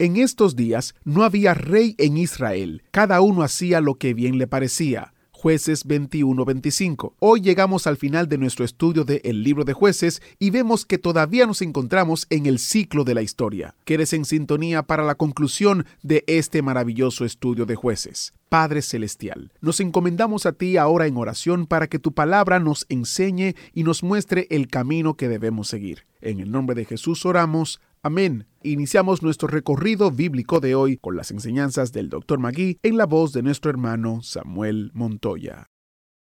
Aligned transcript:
En 0.00 0.16
estos 0.16 0.54
días 0.54 0.94
no 1.02 1.24
había 1.24 1.54
rey 1.54 1.96
en 1.98 2.18
Israel, 2.18 2.84
cada 2.92 3.20
uno 3.20 3.42
hacía 3.42 3.80
lo 3.80 3.96
que 3.96 4.14
bien 4.14 4.38
le 4.38 4.46
parecía. 4.46 5.12
Jueces 5.32 5.86
21-25. 5.86 7.14
Hoy 7.18 7.40
llegamos 7.40 7.88
al 7.88 7.96
final 7.96 8.28
de 8.28 8.38
nuestro 8.38 8.64
estudio 8.64 9.04
de 9.04 9.20
El 9.24 9.42
libro 9.42 9.64
de 9.64 9.72
jueces 9.72 10.22
y 10.38 10.50
vemos 10.50 10.86
que 10.86 10.98
todavía 10.98 11.46
nos 11.46 11.62
encontramos 11.62 12.28
en 12.30 12.46
el 12.46 12.60
ciclo 12.60 13.02
de 13.02 13.14
la 13.14 13.22
historia. 13.22 13.74
Quedes 13.84 14.12
en 14.12 14.24
sintonía 14.24 14.84
para 14.84 15.02
la 15.02 15.16
conclusión 15.16 15.84
de 16.02 16.22
este 16.28 16.62
maravilloso 16.62 17.24
estudio 17.24 17.66
de 17.66 17.74
jueces. 17.74 18.34
Padre 18.48 18.82
Celestial, 18.82 19.52
nos 19.60 19.80
encomendamos 19.80 20.46
a 20.46 20.52
ti 20.52 20.76
ahora 20.76 21.06
en 21.06 21.16
oración 21.16 21.66
para 21.66 21.88
que 21.88 21.98
tu 21.98 22.12
palabra 22.12 22.60
nos 22.60 22.86
enseñe 22.88 23.54
y 23.74 23.82
nos 23.82 24.04
muestre 24.04 24.46
el 24.50 24.68
camino 24.68 25.14
que 25.14 25.28
debemos 25.28 25.66
seguir. 25.66 26.04
En 26.20 26.40
el 26.40 26.50
nombre 26.50 26.74
de 26.74 26.84
Jesús 26.84 27.26
oramos. 27.26 27.80
Amén. 28.08 28.46
Iniciamos 28.62 29.22
nuestro 29.22 29.48
recorrido 29.48 30.10
bíblico 30.10 30.60
de 30.60 30.74
hoy 30.74 30.96
con 30.96 31.14
las 31.14 31.30
enseñanzas 31.30 31.92
del 31.92 32.08
Dr. 32.08 32.38
Magui 32.38 32.78
en 32.82 32.96
la 32.96 33.04
voz 33.04 33.34
de 33.34 33.42
nuestro 33.42 33.70
hermano 33.70 34.22
Samuel 34.22 34.90
Montoya. 34.94 35.66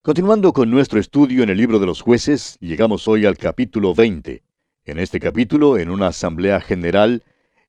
Continuando 0.01 0.51
con 0.51 0.69
nuestro 0.69 0.99
estudio 0.99 1.41
en 1.41 1.49
el 1.49 1.55
libro 1.55 1.79
de 1.79 1.85
los 1.85 2.01
jueces, 2.01 2.57
llegamos 2.59 3.07
hoy 3.07 3.25
al 3.25 3.37
capítulo 3.37 3.95
20. 3.95 4.43
En 4.83 4.99
este 4.99 5.21
capítulo, 5.21 5.77
en 5.77 5.89
una 5.89 6.07
asamblea 6.07 6.59
general, 6.59 7.23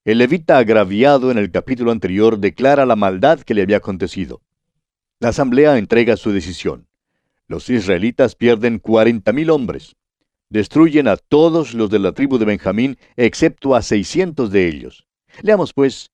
el 0.05 0.19
levita 0.19 0.59
agraviado 0.59 1.31
en 1.31 1.39
el 1.39 1.53
capítulo 1.53 1.93
anterior 1.93 2.41
declara 2.41 2.87
la 2.87 2.97
maldad 2.97 3.39
que 3.39 3.55
le 3.55 3.62
había 3.62 3.77
acontecido. 3.77 4.43
La 5.21 5.29
asamblea 5.29 5.79
entrega 5.79 6.17
su 6.17 6.33
decisión. 6.33 6.89
Los 7.47 7.71
israelitas 7.71 8.34
pierden 8.34 8.83
40.000 8.83 9.51
hombres 9.53 9.95
destruyen 10.51 11.09
a 11.09 11.17
todos 11.17 11.75
los 11.75 11.89
de 11.91 12.01
la 12.01 12.12
tribu 12.12 12.37
de 12.37 12.45
Benjamín, 12.45 12.98
excepto 13.17 13.75
a 13.75 13.83
seiscientos 13.83 14.51
de 14.51 14.69
ellos. 14.69 15.06
Leamos, 15.43 15.73
pues, 15.73 16.11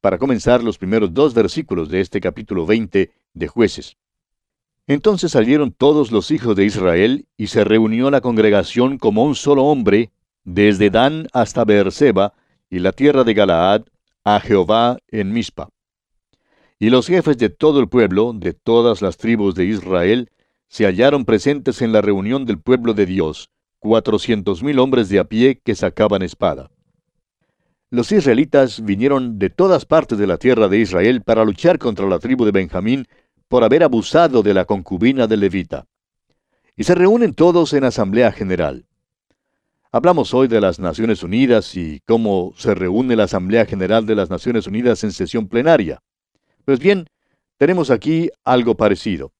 para 0.00 0.18
comenzar 0.18 0.62
los 0.62 0.78
primeros 0.78 1.12
dos 1.12 1.34
versículos 1.34 1.88
de 1.88 2.00
este 2.00 2.20
capítulo 2.20 2.66
20 2.66 3.10
de 3.34 3.48
jueces. 3.48 3.96
Entonces 4.86 5.32
salieron 5.32 5.72
todos 5.72 6.12
los 6.12 6.30
hijos 6.30 6.56
de 6.56 6.64
Israel, 6.64 7.26
y 7.36 7.48
se 7.48 7.64
reunió 7.64 8.10
la 8.10 8.20
congregación 8.20 8.98
como 8.98 9.24
un 9.24 9.34
solo 9.34 9.64
hombre, 9.64 10.10
desde 10.44 10.90
Dan 10.90 11.28
hasta 11.32 11.64
Beerseba, 11.64 12.34
y 12.68 12.78
la 12.78 12.92
tierra 12.92 13.24
de 13.24 13.34
Galaad, 13.34 13.82
a 14.24 14.40
Jehová 14.40 14.98
en 15.08 15.32
Mizpa. 15.32 15.70
Y 16.78 16.90
los 16.90 17.06
jefes 17.06 17.38
de 17.38 17.48
todo 17.48 17.80
el 17.80 17.88
pueblo, 17.88 18.32
de 18.34 18.52
todas 18.52 19.02
las 19.02 19.16
tribus 19.16 19.54
de 19.54 19.66
Israel, 19.66 20.30
se 20.68 20.86
hallaron 20.86 21.24
presentes 21.24 21.82
en 21.82 21.92
la 21.92 22.00
reunión 22.00 22.44
del 22.44 22.58
pueblo 22.58 22.94
de 22.94 23.06
Dios, 23.06 23.50
cuatrocientos 23.80 24.62
mil 24.62 24.78
hombres 24.78 25.08
de 25.08 25.18
a 25.18 25.24
pie 25.24 25.60
que 25.64 25.74
sacaban 25.74 26.22
espada. 26.22 26.70
Los 27.90 28.12
israelitas 28.12 28.84
vinieron 28.84 29.38
de 29.38 29.50
todas 29.50 29.84
partes 29.84 30.16
de 30.18 30.26
la 30.26 30.36
tierra 30.36 30.68
de 30.68 30.78
Israel 30.78 31.22
para 31.22 31.44
luchar 31.44 31.78
contra 31.78 32.06
la 32.06 32.20
tribu 32.20 32.44
de 32.44 32.52
Benjamín 32.52 33.08
por 33.48 33.64
haber 33.64 33.82
abusado 33.82 34.44
de 34.44 34.54
la 34.54 34.64
concubina 34.64 35.26
del 35.26 35.40
levita. 35.40 35.86
Y 36.76 36.84
se 36.84 36.94
reúnen 36.94 37.34
todos 37.34 37.72
en 37.72 37.82
asamblea 37.82 38.30
general. 38.30 38.86
Hablamos 39.90 40.34
hoy 40.34 40.46
de 40.46 40.60
las 40.60 40.78
Naciones 40.78 41.24
Unidas 41.24 41.74
y 41.74 42.00
cómo 42.06 42.52
se 42.56 42.76
reúne 42.76 43.16
la 43.16 43.24
Asamblea 43.24 43.66
General 43.66 44.06
de 44.06 44.14
las 44.14 44.30
Naciones 44.30 44.68
Unidas 44.68 45.02
en 45.02 45.10
sesión 45.10 45.48
plenaria. 45.48 46.00
Pues 46.64 46.78
bien, 46.78 47.06
tenemos 47.56 47.90
aquí 47.90 48.30
algo 48.44 48.76
parecido 48.76 49.32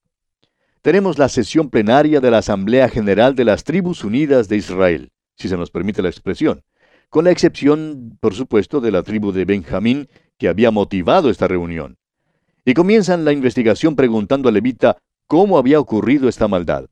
tenemos 0.83 1.19
la 1.19 1.29
sesión 1.29 1.69
plenaria 1.69 2.21
de 2.21 2.31
la 2.31 2.39
Asamblea 2.39 2.89
General 2.89 3.35
de 3.35 3.45
las 3.45 3.65
Tribus 3.65 4.05
Unidas 4.05 4.49
de 4.49 4.57
Israel, 4.57 5.13
si 5.37 5.49
se 5.49 5.57
nos 5.57 5.71
permite 5.71 6.03
la 6.03 6.09
expresión, 6.09 6.63
con 7.11 7.25
la 7.25 7.31
excepción, 7.31 8.17
por 8.21 8.35
supuesto, 8.35 8.81
de 8.81 8.91
la 8.91 9.03
tribu 9.03 9.33
de 9.33 9.45
Benjamín 9.45 10.09
que 10.39 10.49
había 10.49 10.71
motivado 10.71 11.29
esta 11.29 11.49
reunión. 11.49 11.99
Y 12.65 12.75
comienzan 12.75 13.25
la 13.25 13.33
investigación 13.33 13.97
preguntando 13.97 14.49
a 14.49 14.53
Levita 14.53 14.97
cómo 15.27 15.59
había 15.59 15.81
ocurrido 15.81 16.29
esta 16.29 16.49
maldad. 16.49 16.87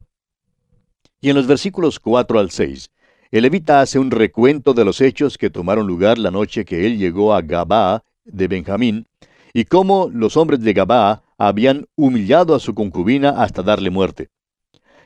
Y 1.21 1.31
en 1.31 1.37
los 1.37 1.47
versículos 1.47 1.99
4 1.99 2.39
al 2.39 2.51
6, 2.51 2.91
el 3.31 3.43
levita 3.43 3.81
hace 3.81 3.99
un 3.99 4.11
recuento 4.11 4.73
de 4.73 4.85
los 4.85 5.01
hechos 5.01 5.37
que 5.37 5.51
tomaron 5.51 5.87
lugar 5.87 6.17
la 6.17 6.31
noche 6.31 6.65
que 6.65 6.87
él 6.87 6.97
llegó 6.97 7.35
a 7.35 7.43
Gabaa 7.43 8.03
de 8.25 8.49
Benjamín, 8.49 9.07
y 9.53 9.65
cómo 9.65 10.09
los 10.13 10.37
hombres 10.37 10.61
de 10.61 10.73
Gabaa 10.73 11.23
habían 11.39 11.87
humillado 11.97 12.55
a 12.55 12.61
su 12.61 12.75
concubina 12.75 13.31
hasta 13.31 13.63
darle 13.63 13.91
muerte. 13.91 14.29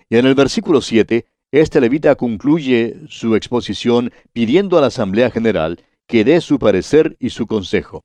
Y 0.09 0.17
en 0.17 0.27
el 0.27 0.35
versículo 0.35 0.81
7, 0.81 1.27
este 1.53 1.81
levita 1.81 2.15
concluye 2.17 2.97
su 3.09 3.37
exposición 3.37 4.13
pidiendo 4.33 4.79
a 4.79 4.81
la 4.81 4.87
Asamblea 4.89 5.31
General 5.31 5.79
que 6.07 6.25
dé 6.25 6.41
su 6.41 6.59
parecer 6.59 7.17
y 7.21 7.31
su 7.31 7.47
consejo. 7.47 8.05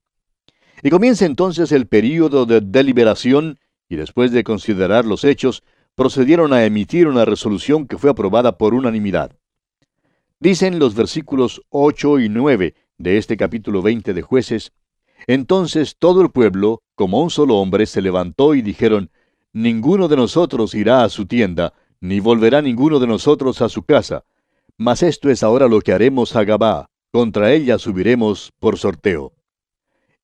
Y 0.83 0.89
comienza 0.89 1.25
entonces 1.25 1.71
el 1.71 1.87
período 1.87 2.45
de 2.45 2.61
deliberación 2.61 3.57
y 3.89 3.95
después 3.95 4.31
de 4.31 4.43
considerar 4.43 5.05
los 5.05 5.23
hechos, 5.23 5.63
procedieron 5.95 6.53
a 6.53 6.65
emitir 6.65 7.07
una 7.07 7.25
resolución 7.25 7.87
que 7.87 7.97
fue 7.97 8.09
aprobada 8.09 8.57
por 8.57 8.73
unanimidad. 8.73 9.31
Dicen 10.39 10.77
los 10.77 10.93
versículos 10.93 11.61
8 11.69 12.19
y 12.19 12.29
9 12.29 12.75
de 12.97 13.17
este 13.17 13.37
capítulo 13.37 13.81
20 13.81 14.13
de 14.13 14.21
jueces, 14.21 14.71
entonces 15.25 15.95
todo 15.97 16.21
el 16.21 16.29
pueblo, 16.29 16.83
como 16.95 17.21
un 17.21 17.29
solo 17.29 17.57
hombre, 17.57 17.85
se 17.85 18.01
levantó 18.01 18.53
y 18.53 18.61
dijeron, 18.61 19.09
Ninguno 19.53 20.07
de 20.07 20.17
nosotros 20.17 20.75
irá 20.75 21.03
a 21.03 21.09
su 21.09 21.25
tienda, 21.25 21.73
ni 21.99 22.19
volverá 22.19 22.61
ninguno 22.61 22.99
de 22.99 23.07
nosotros 23.07 23.61
a 23.61 23.69
su 23.69 23.83
casa. 23.83 24.23
Mas 24.77 25.01
esto 25.01 25.29
es 25.29 25.41
ahora 25.41 25.67
lo 25.67 25.81
que 25.81 25.93
haremos 25.93 26.35
a 26.35 26.43
Gabá, 26.43 26.91
contra 27.11 27.51
ella 27.51 27.79
subiremos 27.79 28.51
por 28.59 28.77
sorteo. 28.77 29.33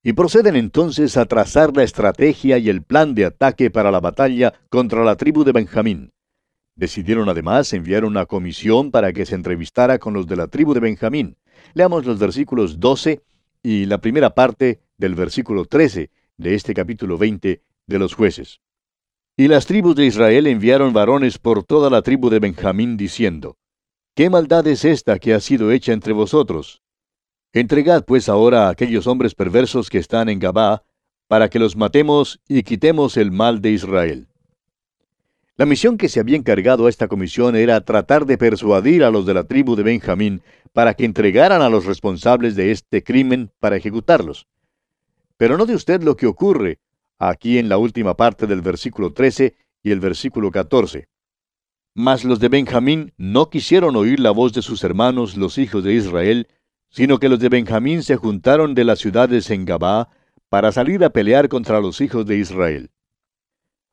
Y 0.04 0.14
proceden 0.14 0.56
entonces 0.56 1.18
a 1.18 1.26
trazar 1.26 1.76
la 1.76 1.84
estrategia 1.84 2.58
y 2.58 2.70
el 2.70 2.84
plan 2.84 3.16
de 3.16 3.26
ataque 3.26 3.72
para 3.72 3.90
la 3.90 4.02
batalla 4.02 4.54
contra 4.70 5.04
la 5.04 5.16
tribu 5.16 5.44
de 5.44 5.54
Benjamín. 5.54 6.12
Decidieron 6.76 7.30
además 7.30 7.72
enviar 7.74 8.04
una 8.04 8.26
comisión 8.26 8.92
para 8.92 9.14
que 9.14 9.26
se 9.26 9.36
entrevistara 9.36 10.00
con 10.00 10.14
los 10.14 10.28
de 10.28 10.36
la 10.36 10.48
tribu 10.48 10.74
de 10.74 10.82
Benjamín. 10.82 11.38
Leamos 11.74 12.06
los 12.06 12.20
versículos 12.20 12.80
12 12.80 13.22
y 13.64 13.86
la 13.86 14.00
primera 14.00 14.36
parte 14.36 14.82
del 14.98 15.16
versículo 15.16 15.66
13 15.66 16.12
de 16.38 16.54
este 16.54 16.74
capítulo 16.74 17.18
20 17.18 17.64
de 17.88 18.00
los 18.00 18.14
jueces. 18.14 18.60
Y 19.38 19.48
las 19.48 19.66
tribus 19.66 19.96
de 19.96 20.06
Israel 20.06 20.46
enviaron 20.46 20.94
varones 20.94 21.40
por 21.40 21.64
toda 21.64 21.90
la 21.90 22.02
tribu 22.02 22.30
de 22.30 22.40
Benjamín 22.40 22.98
diciendo, 22.98 23.58
¿Qué 24.16 24.30
maldad 24.30 24.68
es 24.68 24.86
esta 24.86 25.18
que 25.18 25.34
ha 25.34 25.40
sido 25.40 25.72
hecha 25.72 25.94
entre 25.94 26.14
vosotros? 26.14 26.84
Entregad 27.52 28.06
pues 28.06 28.30
ahora 28.30 28.68
a 28.68 28.70
aquellos 28.70 29.08
hombres 29.08 29.34
perversos 29.34 29.90
que 29.90 29.98
están 29.98 30.30
en 30.30 30.40
Gabá, 30.40 30.84
para 31.28 31.50
que 31.50 31.58
los 31.58 31.76
matemos 31.76 32.42
y 32.48 32.64
quitemos 32.64 33.18
el 33.18 33.32
mal 33.32 33.62
de 33.62 33.72
Israel. 33.72 34.28
La 35.56 35.68
misión 35.68 35.98
que 35.98 36.10
se 36.10 36.20
había 36.20 36.36
encargado 36.36 36.88
a 36.88 36.90
esta 36.90 37.08
comisión 37.08 37.56
era 37.56 37.80
tratar 37.82 38.26
de 38.26 38.40
persuadir 38.40 39.04
a 39.04 39.12
los 39.12 39.28
de 39.28 39.36
la 39.36 39.44
tribu 39.44 39.76
de 39.76 39.84
Benjamín 39.84 40.42
para 40.72 40.96
que 40.96 41.06
entregaran 41.06 41.62
a 41.62 41.70
los 41.70 41.86
responsables 41.86 42.56
de 42.56 42.72
este 42.72 43.04
crimen 43.04 43.52
para 43.60 43.76
ejecutarlos. 43.76 44.48
Pero 45.38 45.56
note 45.56 45.76
usted 45.76 46.02
lo 46.02 46.18
que 46.18 46.26
ocurre 46.26 46.80
aquí 47.20 47.60
en 47.60 47.70
la 47.70 47.78
última 47.78 48.16
parte 48.16 48.48
del 48.48 48.62
versículo 48.62 49.14
13 49.14 49.56
y 49.84 49.92
el 49.92 50.00
versículo 50.00 50.50
14. 50.50 51.08
Mas 51.94 52.24
los 52.24 52.40
de 52.40 52.50
Benjamín 52.50 53.14
no 53.18 53.52
quisieron 53.52 53.96
oír 53.96 54.20
la 54.20 54.32
voz 54.32 54.54
de 54.54 54.64
sus 54.64 54.84
hermanos, 54.84 55.38
los 55.38 55.60
hijos 55.60 55.84
de 55.84 55.94
Israel, 55.94 56.48
sino 56.90 57.20
que 57.20 57.30
los 57.30 57.40
de 57.40 57.50
Benjamín 57.50 58.02
se 58.02 58.16
juntaron 58.16 58.74
de 58.74 58.86
las 58.86 58.98
ciudades 58.98 59.52
en 59.52 59.66
Gabá 59.66 60.10
para 60.50 60.72
salir 60.72 61.04
a 61.04 61.12
pelear 61.12 61.48
contra 61.48 61.80
los 61.80 62.02
hijos 62.02 62.26
de 62.26 62.38
Israel. 62.38 62.90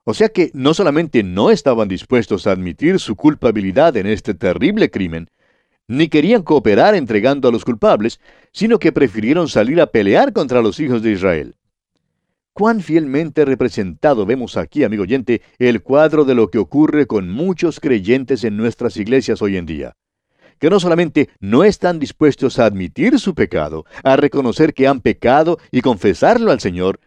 O 0.05 0.14
sea 0.14 0.29
que 0.31 0.50
no 0.55 0.75
solamente 0.75 1.23
no 1.23 1.50
estaban 1.50 1.88
dispuestos 1.88 2.47
a 2.47 2.52
admitir 2.52 2.99
su 2.99 3.17
culpabilidad 3.17 3.97
en 3.97 4.06
este 4.06 4.35
terrible 4.35 4.91
crimen, 4.91 5.29
ni 5.88 6.08
querían 6.08 6.43
cooperar 6.43 6.94
entregando 6.94 7.49
a 7.49 7.52
los 7.52 7.64
culpables, 7.64 8.20
sino 8.52 8.79
que 8.79 8.93
prefirieron 8.93 9.49
salir 9.49 9.81
a 9.81 9.88
pelear 9.88 10.32
contra 10.32 10.62
los 10.62 10.79
hijos 10.81 11.02
de 11.02 11.12
Israel. 11.12 11.56
Cuán 12.52 12.81
fielmente 12.81 13.44
representado 13.44 14.26
vemos 14.26 14.56
aquí, 14.56 14.85
amigo 14.85 15.02
oyente, 15.02 15.43
el 15.58 15.82
cuadro 15.82 16.25
de 16.25 16.35
lo 16.35 16.50
que 16.50 16.58
ocurre 16.58 17.06
con 17.06 17.31
muchos 17.31 17.81
creyentes 17.81 18.44
en 18.44 18.56
nuestras 18.56 18.96
iglesias 18.96 19.43
hoy 19.43 19.56
en 19.56 19.67
día, 19.67 19.96
que 20.58 20.70
no 20.70 20.79
solamente 20.79 21.29
no 21.41 21.64
están 21.64 21.99
dispuestos 21.99 22.58
a 22.58 22.67
admitir 22.67 23.19
su 23.19 23.35
pecado, 23.35 23.85
a 24.03 24.17
reconocer 24.17 24.75
que 24.75 24.87
han 24.87 25.00
pecado 25.00 25.58
y 25.70 25.81
confesarlo 25.81 26.50
al 26.50 26.61
Señor, 26.61 27.00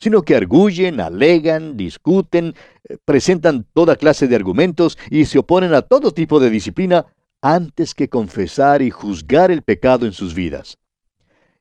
sino 0.00 0.22
que 0.22 0.36
arguyen, 0.36 1.00
alegan, 1.00 1.76
discuten, 1.76 2.54
eh, 2.88 2.96
presentan 3.04 3.66
toda 3.72 3.96
clase 3.96 4.28
de 4.28 4.36
argumentos 4.36 4.98
y 5.10 5.24
se 5.24 5.38
oponen 5.38 5.74
a 5.74 5.82
todo 5.82 6.12
tipo 6.12 6.40
de 6.40 6.50
disciplina 6.50 7.06
antes 7.40 7.94
que 7.94 8.08
confesar 8.08 8.82
y 8.82 8.90
juzgar 8.90 9.50
el 9.50 9.62
pecado 9.62 10.06
en 10.06 10.12
sus 10.12 10.34
vidas. 10.34 10.78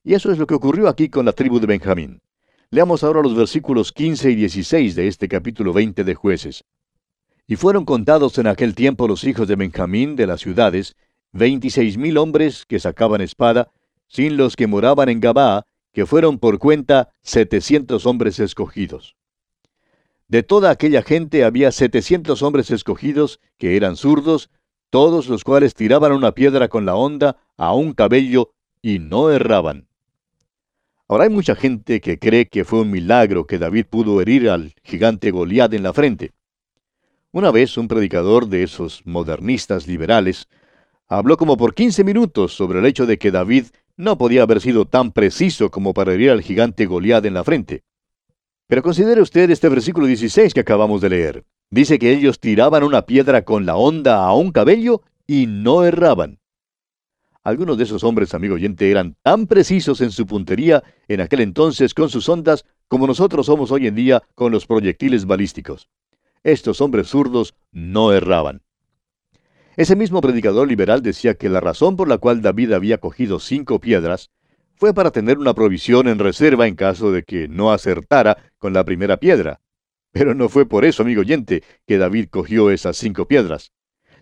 Y 0.03 0.13
eso 0.13 0.31
es 0.31 0.37
lo 0.37 0.47
que 0.47 0.55
ocurrió 0.55 0.87
aquí 0.87 1.09
con 1.09 1.25
la 1.25 1.33
tribu 1.33 1.59
de 1.59 1.67
Benjamín. 1.67 2.21
Leamos 2.69 3.03
ahora 3.03 3.21
los 3.21 3.35
versículos 3.35 3.91
15 3.91 4.31
y 4.31 4.35
16 4.35 4.95
de 4.95 5.07
este 5.07 5.27
capítulo 5.27 5.73
20 5.73 6.03
de 6.03 6.15
jueces. 6.15 6.63
Y 7.47 7.55
fueron 7.55 7.85
contados 7.85 8.37
en 8.37 8.47
aquel 8.47 8.75
tiempo 8.75 9.07
los 9.07 9.23
hijos 9.23 9.47
de 9.47 9.55
Benjamín 9.55 10.15
de 10.17 10.27
las 10.27 10.41
ciudades, 10.41 10.95
veintiséis 11.31 11.97
mil 11.97 12.17
hombres 12.17 12.65
que 12.65 12.79
sacaban 12.79 13.21
espada, 13.21 13.71
sin 14.07 14.35
los 14.35 14.55
que 14.55 14.67
moraban 14.67 15.09
en 15.09 15.21
Gabaa, 15.21 15.65
que 15.97 16.05
fueron 16.05 16.37
por 16.37 16.59
cuenta 16.59 17.09
setecientos 17.23 18.05
hombres 18.05 18.39
escogidos. 18.39 19.15
De 20.27 20.43
toda 20.43 20.69
aquella 20.69 21.01
gente 21.01 21.43
había 21.43 21.71
setecientos 21.71 22.43
hombres 22.43 22.69
escogidos, 22.69 23.39
que 23.57 23.75
eran 23.75 23.95
zurdos, 23.95 24.51
todos 24.91 25.27
los 25.27 25.43
cuales 25.43 25.73
tiraban 25.73 26.11
una 26.11 26.33
piedra 26.33 26.67
con 26.67 26.85
la 26.85 26.93
honda 26.93 27.37
a 27.57 27.73
un 27.73 27.93
cabello 27.93 28.53
y 28.79 28.99
no 28.99 29.31
erraban. 29.31 29.87
Ahora 31.07 31.23
hay 31.23 31.31
mucha 31.31 31.55
gente 31.55 31.99
que 31.99 32.19
cree 32.19 32.47
que 32.47 32.63
fue 32.63 32.81
un 32.81 32.91
milagro 32.91 33.47
que 33.47 33.57
David 33.57 33.87
pudo 33.89 34.21
herir 34.21 34.51
al 34.51 34.75
gigante 34.83 35.31
Goliat 35.31 35.73
en 35.73 35.81
la 35.81 35.93
frente. 35.93 36.31
Una 37.31 37.49
vez 37.49 37.75
un 37.75 37.87
predicador 37.87 38.49
de 38.49 38.61
esos 38.61 39.01
modernistas 39.03 39.87
liberales 39.87 40.47
habló 41.07 41.37
como 41.37 41.57
por 41.57 41.73
15 41.73 42.03
minutos 42.03 42.53
sobre 42.53 42.77
el 42.77 42.85
hecho 42.85 43.07
de 43.07 43.17
que 43.17 43.31
David 43.31 43.65
no 43.97 44.17
podía 44.17 44.43
haber 44.43 44.61
sido 44.61 44.85
tan 44.85 45.11
preciso 45.11 45.71
como 45.71 45.93
para 45.93 46.13
herir 46.13 46.29
al 46.29 46.41
gigante 46.41 46.85
Goliat 46.85 47.25
en 47.25 47.33
la 47.33 47.43
frente. 47.43 47.83
Pero 48.67 48.83
considere 48.83 49.21
usted 49.21 49.49
este 49.49 49.69
versículo 49.69 50.07
16 50.07 50.53
que 50.53 50.59
acabamos 50.59 51.01
de 51.01 51.09
leer. 51.09 51.45
Dice 51.69 51.99
que 51.99 52.13
ellos 52.13 52.39
tiraban 52.39 52.83
una 52.83 53.05
piedra 53.05 53.43
con 53.43 53.65
la 53.65 53.75
honda 53.75 54.23
a 54.23 54.33
un 54.33 54.51
cabello 54.51 55.01
y 55.25 55.47
no 55.47 55.83
erraban. 55.83 56.39
Algunos 57.43 57.77
de 57.77 57.85
esos 57.85 58.03
hombres, 58.03 58.33
amigo 58.33 58.55
oyente, 58.55 58.91
eran 58.91 59.15
tan 59.21 59.47
precisos 59.47 60.01
en 60.01 60.11
su 60.11 60.25
puntería 60.25 60.83
en 61.07 61.21
aquel 61.21 61.39
entonces 61.41 61.93
con 61.93 62.09
sus 62.09 62.27
ondas 62.27 62.65
como 62.89 63.07
nosotros 63.07 63.45
somos 63.45 63.71
hoy 63.71 63.87
en 63.87 63.95
día 63.95 64.21
con 64.35 64.51
los 64.51 64.65
proyectiles 64.65 65.25
balísticos. 65.25 65.89
Estos 66.43 66.81
hombres 66.81 67.07
zurdos 67.07 67.55
no 67.71 68.11
erraban. 68.11 68.61
Ese 69.77 69.95
mismo 69.95 70.21
predicador 70.21 70.67
liberal 70.67 71.03
decía 71.03 71.35
que 71.35 71.49
la 71.49 71.59
razón 71.59 71.95
por 71.97 72.07
la 72.07 72.17
cual 72.17 72.41
David 72.41 72.73
había 72.73 72.97
cogido 72.97 73.39
cinco 73.39 73.79
piedras 73.79 74.31
fue 74.73 74.91
para 74.91 75.11
tener 75.11 75.37
una 75.37 75.53
provisión 75.53 76.07
en 76.07 76.17
reserva 76.17 76.67
en 76.67 76.73
caso 76.73 77.11
de 77.11 77.21
que 77.21 77.47
no 77.47 77.71
acertara 77.71 78.51
con 78.57 78.73
la 78.73 78.83
primera 78.83 79.17
piedra. 79.17 79.61
Pero 80.11 80.33
no 80.33 80.49
fue 80.49 80.67
por 80.67 80.83
eso, 80.83 81.03
amigo 81.03 81.21
oyente, 81.21 81.61
que 81.85 81.99
David 81.99 82.29
cogió 82.31 82.71
esas 82.71 82.97
cinco 82.97 83.27
piedras. 83.27 83.71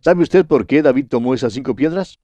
¿Sabe 0.01 0.23
usted 0.23 0.45
por 0.45 0.67
qué 0.67 0.81
David 0.81 1.05
tomó 1.07 1.33
esas 1.33 1.53
cinco 1.53 1.73
piedras? 1.73 2.19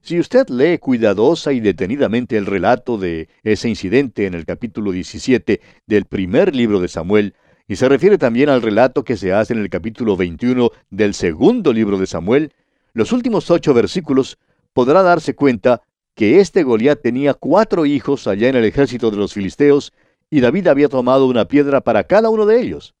Si 0.00 0.18
usted 0.18 0.48
lee 0.48 0.78
cuidadosa 0.78 1.52
y 1.52 1.60
detenidamente 1.60 2.36
el 2.36 2.46
relato 2.46 2.98
de 2.98 3.28
ese 3.44 3.68
incidente 3.68 4.26
en 4.26 4.34
el 4.34 4.44
capítulo 4.44 4.90
17 4.90 5.60
del 5.86 6.04
primer 6.06 6.54
libro 6.54 6.80
de 6.80 6.88
Samuel, 6.88 7.34
y 7.68 7.76
se 7.76 7.88
refiere 7.88 8.18
también 8.18 8.48
al 8.48 8.62
relato 8.62 9.04
que 9.04 9.16
se 9.16 9.32
hace 9.32 9.52
en 9.52 9.60
el 9.60 9.70
capítulo 9.70 10.16
21 10.16 10.70
del 10.90 11.14
segundo 11.14 11.72
libro 11.72 11.98
de 11.98 12.06
Samuel, 12.06 12.52
los 12.92 13.12
últimos 13.12 13.50
ocho 13.50 13.74
versículos, 13.74 14.38
podrá 14.72 15.02
darse 15.02 15.34
cuenta 15.34 15.82
que 16.14 16.40
este 16.40 16.62
Goliat 16.62 17.02
tenía 17.02 17.34
cuatro 17.34 17.84
hijos 17.84 18.26
allá 18.26 18.48
en 18.48 18.56
el 18.56 18.64
ejército 18.64 19.10
de 19.10 19.16
los 19.16 19.34
filisteos, 19.34 19.92
y 20.30 20.40
David 20.40 20.68
había 20.68 20.88
tomado 20.88 21.26
una 21.26 21.46
piedra 21.46 21.80
para 21.80 22.04
cada 22.04 22.30
uno 22.30 22.46
de 22.46 22.60
ellos. 22.60 22.94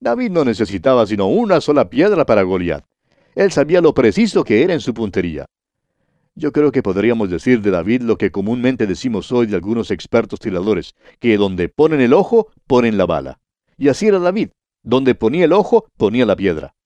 David 0.00 0.30
no 0.30 0.44
necesitaba 0.44 1.06
sino 1.06 1.26
una 1.26 1.60
sola 1.60 1.90
piedra 1.90 2.24
para 2.24 2.42
Goliat. 2.42 2.84
Él 3.34 3.52
sabía 3.52 3.80
lo 3.80 3.94
preciso 3.94 4.44
que 4.44 4.62
era 4.62 4.72
en 4.72 4.80
su 4.80 4.94
puntería. 4.94 5.46
Yo 6.34 6.50
creo 6.50 6.72
que 6.72 6.82
podríamos 6.82 7.28
decir 7.28 7.60
de 7.60 7.70
David 7.70 8.02
lo 8.02 8.16
que 8.16 8.30
comúnmente 8.30 8.86
decimos 8.86 9.30
hoy 9.32 9.46
de 9.46 9.56
algunos 9.56 9.90
expertos 9.90 10.40
tiradores, 10.40 10.94
que 11.18 11.36
donde 11.36 11.68
ponen 11.68 12.00
el 12.00 12.14
ojo, 12.14 12.48
ponen 12.66 12.96
la 12.96 13.04
bala. 13.04 13.41
Y 13.82 13.88
así 13.88 14.06
era 14.06 14.20
David, 14.20 14.50
donde 14.84 15.16
ponía 15.16 15.44
el 15.44 15.52
ojo, 15.52 15.88
ponía 15.96 16.24
la 16.24 16.36
piedra. 16.36 16.76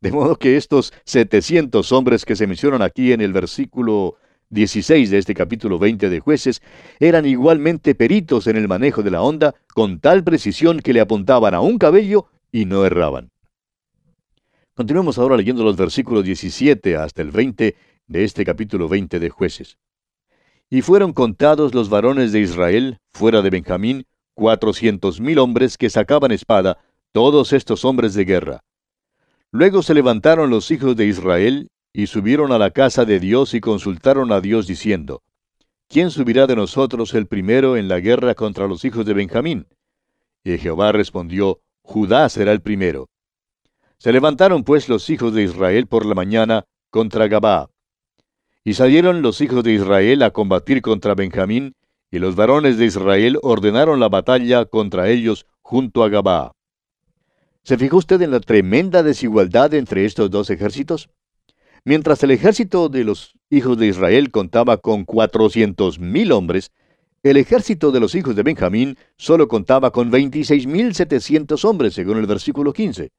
De 0.00 0.12
modo 0.12 0.36
que 0.36 0.56
estos 0.56 0.92
700 1.04 1.90
hombres 1.90 2.24
que 2.24 2.36
se 2.36 2.46
mencionan 2.46 2.80
aquí 2.80 3.12
en 3.12 3.20
el 3.20 3.32
versículo 3.32 4.14
16 4.50 5.10
de 5.10 5.18
este 5.18 5.34
capítulo 5.34 5.80
20 5.80 6.08
de 6.08 6.20
jueces 6.20 6.62
eran 7.00 7.26
igualmente 7.26 7.96
peritos 7.96 8.46
en 8.46 8.54
el 8.54 8.68
manejo 8.68 9.02
de 9.02 9.10
la 9.10 9.20
onda, 9.20 9.56
con 9.74 9.98
tal 9.98 10.22
precisión 10.22 10.78
que 10.78 10.92
le 10.92 11.00
apuntaban 11.00 11.54
a 11.54 11.60
un 11.60 11.76
cabello 11.76 12.28
y 12.52 12.66
no 12.66 12.84
erraban. 12.84 13.30
Continuemos 14.74 15.18
ahora 15.18 15.36
leyendo 15.36 15.64
los 15.64 15.76
versículos 15.76 16.22
17 16.22 16.94
hasta 16.94 17.20
el 17.20 17.32
20 17.32 17.74
de 18.06 18.24
este 18.24 18.44
capítulo 18.44 18.88
20 18.88 19.18
de 19.18 19.28
jueces. 19.28 19.76
Y 20.70 20.82
fueron 20.82 21.12
contados 21.14 21.74
los 21.74 21.90
varones 21.90 22.30
de 22.30 22.38
Israel, 22.38 22.98
fuera 23.12 23.42
de 23.42 23.50
Benjamín, 23.50 24.06
cuatrocientos 24.38 25.20
mil 25.20 25.40
hombres 25.40 25.76
que 25.76 25.90
sacaban 25.90 26.30
espada, 26.30 26.78
todos 27.10 27.52
estos 27.52 27.84
hombres 27.84 28.14
de 28.14 28.24
guerra. 28.24 28.60
Luego 29.50 29.82
se 29.82 29.94
levantaron 29.94 30.48
los 30.48 30.70
hijos 30.70 30.94
de 30.94 31.06
Israel, 31.06 31.68
y 31.92 32.06
subieron 32.06 32.52
a 32.52 32.58
la 32.58 32.70
casa 32.70 33.04
de 33.04 33.18
Dios 33.18 33.54
y 33.54 33.60
consultaron 33.60 34.30
a 34.30 34.40
Dios 34.40 34.68
diciendo, 34.68 35.22
¿Quién 35.88 36.12
subirá 36.12 36.46
de 36.46 36.54
nosotros 36.54 37.14
el 37.14 37.26
primero 37.26 37.76
en 37.76 37.88
la 37.88 37.98
guerra 37.98 38.36
contra 38.36 38.68
los 38.68 38.84
hijos 38.84 39.04
de 39.04 39.14
Benjamín? 39.14 39.66
Y 40.44 40.56
Jehová 40.56 40.92
respondió, 40.92 41.60
Judá 41.82 42.28
será 42.28 42.52
el 42.52 42.60
primero. 42.60 43.08
Se 43.96 44.12
levantaron 44.12 44.62
pues 44.62 44.88
los 44.88 45.10
hijos 45.10 45.34
de 45.34 45.42
Israel 45.42 45.88
por 45.88 46.06
la 46.06 46.14
mañana 46.14 46.64
contra 46.90 47.26
Gabá. 47.26 47.70
Y 48.62 48.74
salieron 48.74 49.20
los 49.20 49.40
hijos 49.40 49.64
de 49.64 49.72
Israel 49.72 50.22
a 50.22 50.30
combatir 50.30 50.80
contra 50.80 51.16
Benjamín, 51.16 51.74
y 52.10 52.18
los 52.18 52.36
varones 52.36 52.78
de 52.78 52.86
Israel 52.86 53.38
ordenaron 53.42 54.00
la 54.00 54.08
batalla 54.08 54.64
contra 54.64 55.08
ellos 55.08 55.46
junto 55.60 56.02
a 56.02 56.08
Gabá. 56.08 56.52
¿Se 57.62 57.76
fijó 57.76 57.98
usted 57.98 58.22
en 58.22 58.30
la 58.30 58.40
tremenda 58.40 59.02
desigualdad 59.02 59.74
entre 59.74 60.04
estos 60.04 60.30
dos 60.30 60.48
ejércitos? 60.50 61.10
Mientras 61.84 62.22
el 62.22 62.30
ejército 62.30 62.88
de 62.88 63.04
los 63.04 63.34
hijos 63.50 63.78
de 63.78 63.86
Israel 63.86 64.30
contaba 64.30 64.78
con 64.78 65.04
cuatrocientos 65.04 65.98
mil 65.98 66.32
hombres, 66.32 66.70
el 67.22 67.36
ejército 67.36 67.90
de 67.90 68.00
los 68.00 68.14
hijos 68.14 68.36
de 68.36 68.42
Benjamín 68.42 68.96
solo 69.16 69.48
contaba 69.48 69.90
con 69.90 70.10
veintiséis 70.10 70.66
mil 70.66 70.94
setecientos 70.94 71.64
hombres, 71.64 71.94
según 71.94 72.18
el 72.18 72.26
versículo 72.26 72.72
15. 72.72 73.10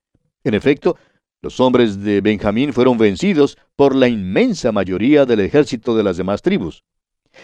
En 0.43 0.53
efecto, 0.53 0.95
los 1.41 1.59
hombres 1.59 2.01
de 2.01 2.21
Benjamín 2.21 2.73
fueron 2.73 2.97
vencidos 2.97 3.57
por 3.75 3.95
la 3.95 4.07
inmensa 4.07 4.71
mayoría 4.71 5.25
del 5.25 5.41
ejército 5.41 5.95
de 5.95 6.03
las 6.03 6.17
demás 6.17 6.41
tribus. 6.41 6.83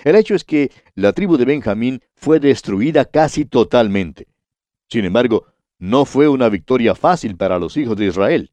El 0.03 0.15
hecho 0.15 0.35
es 0.35 0.43
que 0.43 0.71
la 0.93 1.13
tribu 1.13 1.37
de 1.37 1.45
Benjamín 1.45 2.01
fue 2.15 2.39
destruida 2.39 3.05
casi 3.05 3.45
totalmente. 3.45 4.27
Sin 4.89 5.05
embargo, 5.05 5.45
no 5.79 6.05
fue 6.05 6.27
una 6.27 6.49
victoria 6.49 6.95
fácil 6.95 7.35
para 7.35 7.59
los 7.59 7.77
hijos 7.77 7.97
de 7.97 8.07
Israel. 8.07 8.51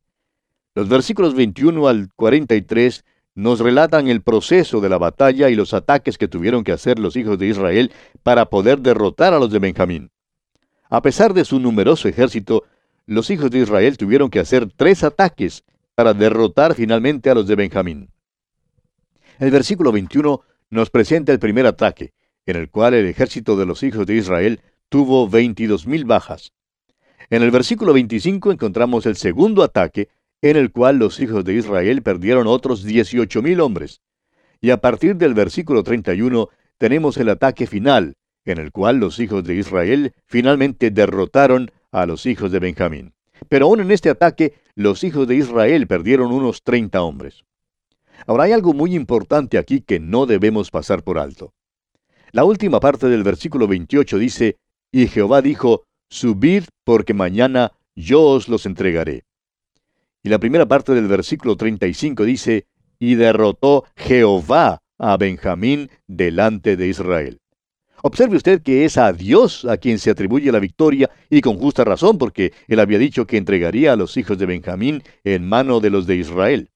Los 0.75 0.89
versículos 0.89 1.35
21 1.35 1.87
al 1.89 2.09
43 2.15 3.05
nos 3.35 3.61
relatan 3.61 4.09
el 4.09 4.23
proceso 4.23 4.81
de 4.81 4.89
la 4.89 4.99
batalla 4.99 5.49
y 5.49 5.55
los 5.55 5.75
ataques 5.75 6.19
que 6.19 6.29
tuvieron 6.29 6.65
que 6.65 6.73
hacer 6.73 6.99
los 6.99 7.17
hijos 7.17 7.39
de 7.39 7.47
Israel 7.47 7.93
para 8.23 8.47
poder 8.47 8.81
derrotar 8.81 9.35
a 9.35 9.39
los 9.39 9.51
de 9.51 9.59
Benjamín. 9.59 10.11
A 10.89 11.01
pesar 11.01 11.33
de 11.33 11.45
su 11.45 11.59
numeroso 11.59 12.09
ejército, 12.09 12.65
los 13.07 13.31
hijos 13.31 13.51
de 13.51 13.61
Israel 13.61 13.97
tuvieron 13.97 14.31
que 14.31 14.41
hacer 14.41 14.71
tres 14.77 15.03
ataques 15.05 15.65
para 15.95 16.15
derrotar 16.15 16.75
finalmente 16.75 17.31
a 17.31 17.35
los 17.35 17.47
de 17.47 17.57
Benjamín. 17.57 18.11
El 19.39 19.51
versículo 19.51 19.93
21 19.93 20.43
nos 20.73 20.88
presenta 20.88 21.33
el 21.33 21.38
primer 21.38 21.67
ataque, 21.67 22.14
en 22.47 22.57
el 22.57 22.71
cual 22.71 22.95
el 22.95 23.07
ejército 23.07 23.57
de 23.57 23.67
los 23.67 23.83
hijos 23.83 24.07
de 24.07 24.14
Israel 24.14 24.61
tuvo 24.88 25.29
22.000 25.29 26.07
bajas. 26.07 26.55
En 27.29 27.43
el 27.43 27.50
versículo 27.50 27.93
25 27.93 28.50
encontramos 28.50 29.05
el 29.05 29.17
segundo 29.17 29.62
ataque, 29.62 30.09
en 30.41 30.57
el 30.57 30.73
cual 30.73 30.97
los 30.97 31.21
hijos 31.21 31.45
de 31.45 31.55
Israel 31.55 32.02
perdieron 32.02 32.47
otros 32.47 32.87
18.000 32.87 33.61
hombres. 33.61 34.00
Y 34.62 34.71
a 34.71 34.79
partir 34.79 35.17
del 35.17 35.35
versículo 35.35 35.83
31 35.83 36.49
tenemos 36.79 37.19
el 37.19 37.29
ataque 37.29 37.67
final, 37.67 38.14
en 38.47 38.57
el 38.57 38.73
cual 38.73 38.97
los 38.97 39.21
hijos 39.21 39.45
de 39.45 39.57
Israel 39.57 40.14
finalmente 40.25 40.91
derrotaron 40.91 41.71
a 41.91 42.07
los 42.07 42.25
hijos 42.25 42.50
de 42.50 42.61
Benjamín. 42.61 43.12
Pero 43.50 43.67
aún 43.67 43.81
en 43.81 43.91
este 43.91 44.09
ataque, 44.09 44.55
los 44.75 45.05
hijos 45.05 45.29
de 45.29 45.37
Israel 45.37 45.87
perdieron 45.87 46.33
unos 46.33 46.62
30 46.62 47.02
hombres. 47.02 47.45
Ahora 48.26 48.45
hay 48.45 48.52
algo 48.52 48.73
muy 48.73 48.95
importante 48.95 49.59
aquí 49.59 49.81
que 49.81 50.00
no 50.00 50.26
debemos 50.26 50.71
pasar 50.71 51.02
por 51.02 51.19
alto. 51.19 51.52
La 52.33 52.45
última 52.45 52.81
parte 52.81 53.09
del 53.09 53.23
versículo 53.23 53.69
28 53.69 54.19
dice, 54.19 54.57
Y 54.91 55.07
Jehová 55.09 55.43
dijo, 55.43 55.85
Subid 56.09 56.64
porque 56.85 57.14
mañana 57.14 57.73
yo 57.95 58.23
os 58.23 58.49
los 58.49 58.67
entregaré. 58.67 59.25
Y 60.23 60.29
la 60.29 60.38
primera 60.38 60.67
parte 60.67 60.95
del 60.95 61.09
versículo 61.09 61.57
35 61.57 62.25
dice, 62.25 62.67
y 62.99 63.17
derrotó 63.17 63.85
Jehová 63.97 64.79
a 64.99 65.17
Benjamín 65.17 65.91
delante 66.07 66.76
de 66.76 66.87
Israel. 66.87 67.41
Observe 68.02 68.37
usted 68.37 68.62
que 68.62 68.85
es 68.85 68.97
a 68.99 69.12
Dios 69.12 69.64
a 69.64 69.76
quien 69.76 69.99
se 69.99 70.11
atribuye 70.11 70.50
la 70.50 70.59
victoria 70.59 71.11
y 71.31 71.41
con 71.41 71.59
justa 71.59 71.85
razón 71.85 72.19
porque 72.19 72.52
él 72.67 72.81
había 72.81 72.99
dicho 72.99 73.26
que 73.26 73.37
entregaría 73.37 73.93
a 73.93 73.97
los 73.97 74.17
hijos 74.17 74.38
de 74.38 74.47
Benjamín 74.47 75.02
en 75.23 75.49
mano 75.49 75.81
de 75.81 75.91
los 75.91 76.07
de 76.07 76.17
Israel. 76.17 76.72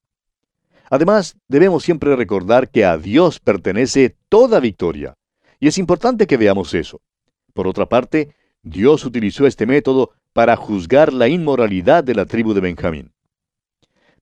Además, 0.91 1.37
debemos 1.49 1.83
siempre 1.83 2.15
recordar 2.17 2.71
que 2.71 2.85
a 2.85 2.97
Dios 2.97 3.41
pertenece 3.41 4.17
toda 4.29 4.61
victoria. 4.61 5.15
Y 5.59 5.69
es 5.69 5.79
importante 5.79 6.27
que 6.27 6.37
veamos 6.37 6.75
eso. 6.75 7.01
Por 7.55 7.67
otra 7.67 7.87
parte, 7.87 8.35
Dios 8.63 9.05
utilizó 9.05 9.47
este 9.47 9.67
método 9.67 10.13
para 10.33 10.57
juzgar 10.57 11.13
la 11.13 11.29
inmoralidad 11.29 12.05
de 12.05 12.15
la 12.15 12.27
tribu 12.27 12.53
de 12.53 12.61
Benjamín. 12.61 13.13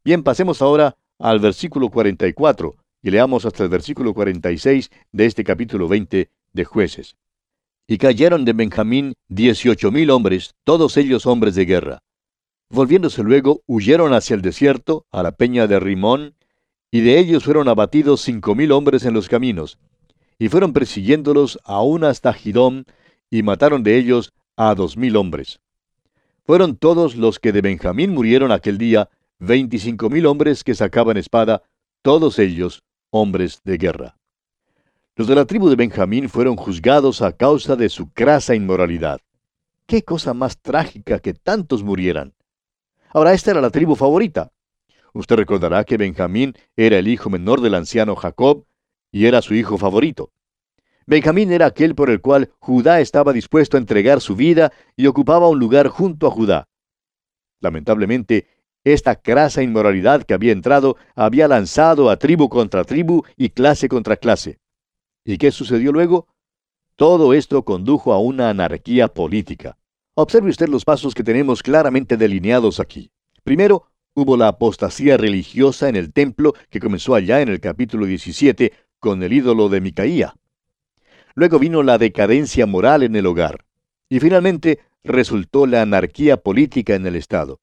Bien, 0.05 0.23
pasemos 0.23 0.63
ahora 0.63 0.97
al 1.19 1.41
versículo 1.41 1.91
44 1.91 2.77
y 3.03 3.11
leamos 3.11 3.45
hasta 3.45 3.65
el 3.65 3.69
versículo 3.69 4.15
46 4.15 4.91
de 5.13 5.27
este 5.27 5.45
capítulo 5.45 5.89
20 5.89 6.31
de 6.53 6.65
jueces. 6.65 7.17
Y 7.87 7.99
cayeron 7.99 8.45
de 8.45 8.53
Benjamín 8.53 9.15
dieciocho 9.29 9.91
mil 9.91 10.11
hombres, 10.11 10.55
todos 10.65 10.97
ellos 10.97 11.27
hombres 11.27 11.55
de 11.55 11.65
guerra. 11.67 11.99
Volviéndose 12.71 13.23
luego, 13.23 13.63
huyeron 13.67 14.15
hacia 14.15 14.35
el 14.35 14.43
desierto, 14.43 15.07
a 15.11 15.23
la 15.23 15.33
peña 15.33 15.67
de 15.67 15.81
Rimón, 15.81 16.35
y 16.95 17.01
de 17.01 17.19
ellos 17.19 17.43
fueron 17.43 17.67
abatidos 17.67 18.21
cinco 18.21 18.55
mil 18.55 18.71
hombres 18.71 19.05
en 19.05 19.15
los 19.15 19.29
caminos, 19.29 19.81
y 20.39 20.49
fueron 20.49 20.73
persiguiéndolos 20.73 21.59
aún 21.65 22.05
hasta 22.05 22.33
Gidón, 22.33 22.87
y 23.29 23.43
mataron 23.43 23.83
de 23.83 23.99
ellos 23.99 24.33
a 24.55 24.77
dos 24.77 24.97
mil 24.97 25.17
hombres. 25.17 25.59
Fueron 26.45 26.77
todos 26.77 27.17
los 27.17 27.41
que 27.41 27.51
de 27.51 27.63
Benjamín 27.63 28.13
murieron 28.13 28.53
aquel 28.53 28.79
día, 28.79 29.11
veinticinco 29.41 30.09
mil 30.09 30.25
hombres 30.27 30.63
que 30.63 30.77
sacaban 30.77 31.17
espada, 31.17 31.65
todos 32.01 32.39
ellos 32.39 32.85
hombres 33.11 33.61
de 33.65 33.77
guerra. 33.77 34.17
Los 35.17 35.27
de 35.27 35.35
la 35.35 35.47
tribu 35.47 35.69
de 35.69 35.75
Benjamín 35.75 36.29
fueron 36.29 36.55
juzgados 36.55 37.23
a 37.23 37.33
causa 37.33 37.75
de 37.75 37.89
su 37.89 38.13
crasa 38.13 38.55
inmoralidad. 38.55 39.21
¿Qué 39.87 40.05
cosa 40.05 40.33
más 40.33 40.59
trágica 40.59 41.19
que 41.19 41.35
tantos 41.35 41.83
murieran? 41.83 42.35
Ahora, 43.13 43.33
esta 43.33 43.51
era 43.51 43.61
la 43.61 43.71
tribu 43.71 43.97
favorita. 43.97 44.53
Usted 45.15 45.37
recordará 45.37 45.85
que 45.85 45.97
Benjamín 45.97 46.55
era 46.77 46.99
el 46.99 47.07
hijo 47.07 47.31
menor 47.31 47.61
del 47.61 47.75
anciano 47.75 48.17
Jacob 48.17 48.67
y 49.13 49.27
era 49.27 49.43
su 49.43 49.55
hijo 49.55 49.79
favorito. 49.79 50.33
Benjamín 51.07 51.53
era 51.53 51.67
aquel 51.67 51.95
por 51.95 52.11
el 52.11 52.21
cual 52.21 52.53
Judá 52.59 53.01
estaba 53.01 53.33
dispuesto 53.33 53.77
a 53.77 53.81
entregar 53.81 54.21
su 54.21 54.35
vida 54.35 54.73
y 54.97 55.07
ocupaba 55.07 55.49
un 55.49 55.61
lugar 55.61 55.87
junto 55.87 56.27
a 56.27 56.31
Judá. 56.31 56.69
Lamentablemente, 57.61 58.49
esta 58.83 59.15
crasa 59.15 59.63
inmoralidad 59.63 60.25
que 60.25 60.35
había 60.35 60.53
entrado 60.53 60.97
había 61.15 61.47
lanzado 61.47 62.11
a 62.11 62.19
tribu 62.19 62.49
contra 62.49 62.85
tribu 62.85 63.23
y 63.37 63.51
clase 63.51 63.89
contra 63.89 64.17
clase. 64.17 64.59
¿Y 65.25 65.39
qué 65.39 65.53
sucedió 65.53 65.93
luego? 65.93 66.27
Todo 66.97 67.35
esto 67.35 67.65
condujo 67.65 68.13
a 68.13 68.19
una 68.19 68.51
anarquía 68.51 69.09
política. 69.09 69.79
Observe 70.15 70.51
usted 70.51 70.69
los 70.69 70.85
pasos 70.85 71.15
que 71.15 71.23
tenemos 71.23 71.63
claramente 71.63 72.17
delineados 72.17 72.81
aquí. 72.81 73.11
Primero, 73.43 73.87
hubo 74.15 74.37
la 74.37 74.49
apostasía 74.49 75.17
religiosa 75.17 75.89
en 75.89 75.97
el 75.97 76.13
templo 76.13 76.55
que 76.71 76.81
comenzó 76.81 77.15
allá 77.15 77.41
en 77.41 77.49
el 77.49 77.61
capítulo 77.61 78.07
17 78.07 78.73
con 79.01 79.23
el 79.23 79.33
ídolo 79.33 79.69
de 79.69 79.81
Micaía. 79.81 80.35
Luego 81.35 81.59
vino 81.59 81.83
la 81.83 81.99
decadencia 81.99 82.65
moral 82.67 83.03
en 83.03 83.17
el 83.17 83.27
hogar. 83.27 83.65
Y 84.09 84.21
finalmente 84.21 84.79
resultó 85.03 85.67
la 85.67 85.83
anarquía 85.83 86.37
política 86.37 86.95
en 86.95 87.07
el 87.07 87.17
Estado. 87.17 87.61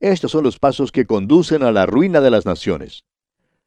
Estos 0.00 0.32
son 0.32 0.44
los 0.44 0.58
pasos 0.58 0.90
que 0.90 1.06
conducen 1.06 1.62
a 1.62 1.70
la 1.70 1.86
ruina 1.86 2.20
de 2.20 2.30
las 2.30 2.44
naciones. 2.44 3.04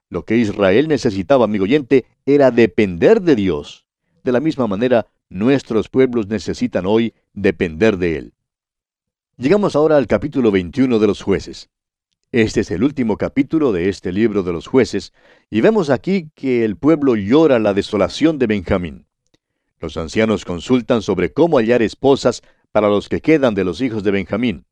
Lo 0.09 0.25
que 0.25 0.37
Israel 0.37 0.87
necesitaba, 0.87 1.45
amigo 1.45 1.63
oyente, 1.63 2.05
era 2.25 2.51
depender 2.51 3.21
de 3.21 3.35
Dios. 3.35 3.85
De 4.23 4.31
la 4.31 4.39
misma 4.39 4.67
manera, 4.67 5.07
nuestros 5.29 5.87
pueblos 5.87 6.27
necesitan 6.27 6.85
hoy 6.85 7.13
depender 7.33 7.97
de 7.97 8.17
Él. 8.17 8.33
Llegamos 9.37 9.75
ahora 9.75 9.97
al 9.97 10.07
capítulo 10.07 10.51
21 10.51 10.99
de 10.99 11.07
los 11.07 11.21
jueces. 11.21 11.69
Este 12.31 12.61
es 12.61 12.69
el 12.69 12.83
último 12.83 13.17
capítulo 13.17 13.71
de 13.71 13.89
este 13.89 14.11
libro 14.11 14.43
de 14.43 14.53
los 14.53 14.67
jueces, 14.67 15.13
y 15.49 15.61
vemos 15.61 15.89
aquí 15.89 16.29
que 16.35 16.63
el 16.63 16.77
pueblo 16.77 17.15
llora 17.15 17.57
la 17.57 17.73
desolación 17.73 18.37
de 18.37 18.45
Benjamín. 18.45 19.07
Los 19.79 19.97
ancianos 19.97 20.45
consultan 20.45 21.01
sobre 21.01 21.33
cómo 21.33 21.57
hallar 21.57 21.81
esposas 21.81 22.43
para 22.71 22.87
los 22.87 23.09
que 23.09 23.19
quedan 23.19 23.55
de 23.55 23.63
los 23.63 23.81
hijos 23.81 24.03
de 24.03 24.11
Benjamín. 24.11 24.65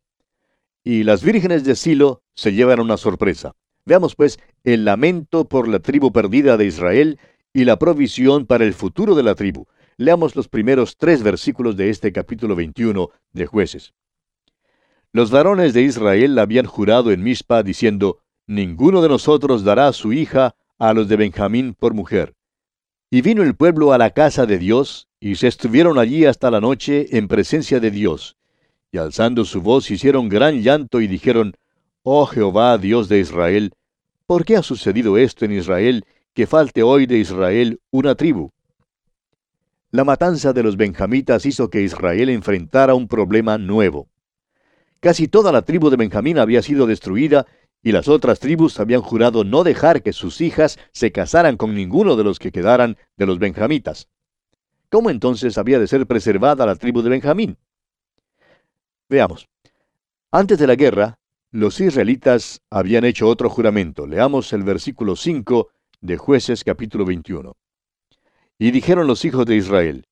Y 0.83 1.01
las 1.01 1.23
vírgenes 1.23 1.63
de 1.63 1.75
Silo 1.75 2.21
se 2.35 2.53
llevan 2.53 2.79
una 2.79 2.95
sorpresa. 2.95 3.55
Veamos 3.85 4.15
pues 4.15 4.37
el 4.63 4.85
lamento 4.85 5.47
por 5.47 5.67
la 5.67 5.79
tribu 5.79 6.11
perdida 6.11 6.57
de 6.57 6.65
Israel 6.65 7.19
y 7.53 7.65
la 7.65 7.79
provisión 7.79 8.45
para 8.45 8.65
el 8.65 8.75
futuro 8.75 9.15
de 9.15 9.23
la 9.23 9.33
tribu. 9.33 9.65
Leamos 9.97 10.35
los 10.35 10.47
primeros 10.47 10.95
tres 10.95 11.23
versículos 11.23 11.75
de 11.75 11.89
este 11.89 12.11
capítulo 12.11 12.55
21 12.55 13.09
de 13.33 13.45
jueces. 13.47 13.95
Los 15.13 15.31
varones 15.31 15.73
de 15.73 15.83
Israel 15.83 16.37
habían 16.37 16.65
jurado 16.65 17.11
en 17.11 17.23
Mizpa 17.23 17.63
diciendo, 17.63 18.19
Ninguno 18.45 19.01
de 19.01 19.09
nosotros 19.09 19.63
dará 19.63 19.91
su 19.93 20.13
hija 20.13 20.55
a 20.77 20.93
los 20.93 21.07
de 21.07 21.15
Benjamín 21.15 21.73
por 21.73 21.93
mujer. 21.93 22.35
Y 23.09 23.21
vino 23.21 23.41
el 23.41 23.55
pueblo 23.55 23.93
a 23.93 23.97
la 23.97 24.11
casa 24.11 24.45
de 24.45 24.57
Dios, 24.57 25.07
y 25.19 25.35
se 25.35 25.47
estuvieron 25.47 25.97
allí 25.97 26.25
hasta 26.25 26.51
la 26.51 26.61
noche 26.61 27.17
en 27.17 27.27
presencia 27.27 27.79
de 27.79 27.91
Dios. 27.91 28.37
Y 28.91 28.97
alzando 28.97 29.45
su 29.45 29.61
voz 29.61 29.89
hicieron 29.91 30.29
gran 30.29 30.61
llanto 30.61 31.01
y 31.01 31.07
dijeron, 31.07 31.55
Oh 32.03 32.25
Jehová, 32.25 32.77
Dios 32.77 33.09
de 33.09 33.19
Israel, 33.19 33.73
¿por 34.25 34.45
qué 34.45 34.57
ha 34.57 34.63
sucedido 34.63 35.17
esto 35.17 35.45
en 35.45 35.53
Israel, 35.53 36.05
que 36.33 36.47
falte 36.47 36.83
hoy 36.83 37.05
de 37.05 37.17
Israel 37.17 37.81
una 37.91 38.15
tribu? 38.15 38.51
La 39.91 40.03
matanza 40.03 40.53
de 40.53 40.63
los 40.63 40.77
benjamitas 40.77 41.45
hizo 41.45 41.69
que 41.69 41.81
Israel 41.81 42.29
enfrentara 42.29 42.93
un 42.93 43.07
problema 43.07 43.57
nuevo. 43.57 44.09
Casi 44.99 45.27
toda 45.27 45.51
la 45.51 45.61
tribu 45.61 45.89
de 45.89 45.97
Benjamín 45.97 46.39
había 46.39 46.61
sido 46.61 46.87
destruida 46.87 47.45
y 47.83 47.91
las 47.91 48.07
otras 48.07 48.39
tribus 48.39 48.79
habían 48.79 49.01
jurado 49.01 49.43
no 49.43 49.63
dejar 49.63 50.01
que 50.01 50.13
sus 50.13 50.41
hijas 50.41 50.79
se 50.91 51.11
casaran 51.11 51.57
con 51.57 51.75
ninguno 51.75 52.15
de 52.15 52.23
los 52.23 52.39
que 52.39 52.51
quedaran 52.51 52.97
de 53.15 53.25
los 53.25 53.37
benjamitas. 53.39 54.09
¿Cómo 54.89 55.09
entonces 55.09 55.57
había 55.57 55.79
de 55.79 55.87
ser 55.87 56.07
preservada 56.07 56.65
la 56.65 56.75
tribu 56.75 57.01
de 57.01 57.09
Benjamín? 57.09 57.57
Veamos. 59.09 59.47
Antes 60.31 60.57
de 60.57 60.67
la 60.67 60.75
guerra, 60.75 61.19
los 61.51 61.79
israelitas 61.79 62.61
habían 62.69 63.05
hecho 63.05 63.27
otro 63.27 63.49
juramento. 63.49 64.07
Leamos 64.07 64.51
el 64.53 64.63
versículo 64.63 65.15
5 65.15 65.69
de 66.01 66.17
jueces 66.17 66.63
capítulo 66.63 67.05
21. 67.05 67.55
Y 68.59 68.71
dijeron 68.71 69.07
los 69.07 69.23
hijos 69.23 69.45
de 69.45 69.55
Israel, 69.55 70.05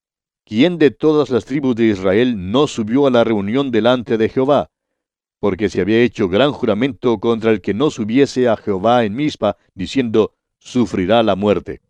¿quién 0.45 0.77
de 0.77 0.91
todas 0.91 1.29
las 1.29 1.45
tribus 1.45 1.75
de 1.75 1.85
Israel 1.85 2.51
no 2.51 2.67
subió 2.67 3.07
a 3.07 3.11
la 3.11 3.23
reunión 3.23 3.71
delante 3.71 4.17
de 4.17 4.29
Jehová? 4.29 4.69
Porque 5.45 5.69
se 5.69 5.79
había 5.79 6.01
hecho 6.01 6.27
gran 6.27 6.51
juramento 6.51 7.19
contra 7.19 7.51
el 7.51 7.61
que 7.61 7.75
no 7.75 7.91
subiese 7.91 8.49
a 8.49 8.57
Jehová 8.57 9.05
en 9.05 9.13
Mispa, 9.13 9.57
diciendo, 9.75 10.33
sufrirá 10.57 11.21
la 11.21 11.35
muerte. 11.35 11.81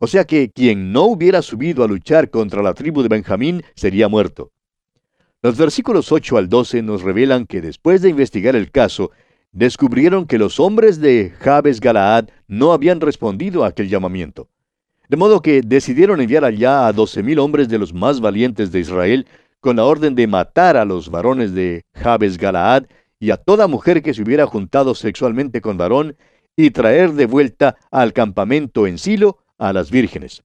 O 0.00 0.08
sea 0.08 0.24
que 0.24 0.50
quien 0.50 0.90
no 0.90 1.04
hubiera 1.04 1.40
subido 1.40 1.84
a 1.84 1.86
luchar 1.86 2.28
contra 2.30 2.64
la 2.64 2.74
tribu 2.74 3.02
de 3.02 3.08
Benjamín 3.10 3.62
sería 3.76 4.08
muerto. 4.08 4.50
Los 5.40 5.56
versículos 5.56 6.10
8 6.10 6.36
al 6.36 6.48
12 6.48 6.82
nos 6.82 7.02
revelan 7.02 7.46
que 7.46 7.60
después 7.60 8.02
de 8.02 8.08
investigar 8.08 8.56
el 8.56 8.72
caso, 8.72 9.12
descubrieron 9.52 10.26
que 10.26 10.38
los 10.38 10.58
hombres 10.58 11.00
de 11.00 11.32
Jabes 11.38 11.78
Galaad 11.78 12.30
no 12.48 12.72
habían 12.72 13.00
respondido 13.00 13.62
a 13.62 13.68
aquel 13.68 13.88
llamamiento. 13.88 14.48
De 15.08 15.16
modo 15.16 15.40
que 15.40 15.60
decidieron 15.62 16.20
enviar 16.20 16.44
allá 16.44 16.88
a 16.88 16.92
doce 16.92 17.22
mil 17.22 17.38
hombres 17.38 17.68
de 17.68 17.78
los 17.78 17.94
más 17.94 18.20
valientes 18.20 18.72
de 18.72 18.80
Israel, 18.80 19.28
con 19.66 19.74
la 19.74 19.84
orden 19.84 20.14
de 20.14 20.28
matar 20.28 20.76
a 20.76 20.84
los 20.84 21.10
varones 21.10 21.52
de 21.52 21.84
Jabes 21.92 22.38
Galaad 22.38 22.84
y 23.18 23.32
a 23.32 23.36
toda 23.36 23.66
mujer 23.66 24.00
que 24.00 24.14
se 24.14 24.22
hubiera 24.22 24.46
juntado 24.46 24.94
sexualmente 24.94 25.60
con 25.60 25.76
varón, 25.76 26.16
y 26.54 26.70
traer 26.70 27.14
de 27.14 27.26
vuelta 27.26 27.76
al 27.90 28.12
campamento 28.12 28.86
en 28.86 28.96
Silo 28.96 29.38
a 29.58 29.72
las 29.72 29.90
vírgenes. 29.90 30.44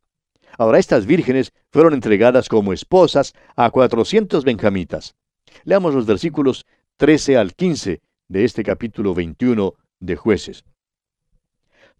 Ahora 0.57 0.79
estas 0.79 1.05
vírgenes 1.05 1.53
fueron 1.71 1.93
entregadas 1.93 2.49
como 2.49 2.73
esposas 2.73 3.33
a 3.55 3.69
cuatrocientos 3.69 4.43
benjamitas. 4.43 5.13
Leamos 5.65 5.93
los 5.93 6.07
versículos 6.07 6.65
13 6.97 7.37
al 7.37 7.53
15 7.53 8.01
de 8.27 8.43
este 8.43 8.63
capítulo 8.63 9.13
21 9.13 9.75
de 9.99 10.15
jueces. 10.15 10.65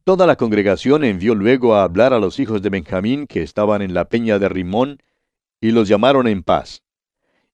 Toda 0.04 0.26
la 0.26 0.38
congregación 0.38 1.04
envió 1.04 1.36
luego 1.36 1.76
a 1.76 1.84
hablar 1.84 2.14
a 2.14 2.20
los 2.20 2.40
hijos 2.40 2.64
de 2.64 2.72
Benjamín 2.72 3.28
que 3.28 3.44
estaban 3.44 3.84
en 3.84 3.94
la 3.94 4.06
peña 4.06 4.40
de 4.40 4.50
Rimón, 4.50 4.98
y 5.62 5.70
los 5.70 5.88
llamaron 5.88 6.28
en 6.28 6.42
paz. 6.42 6.82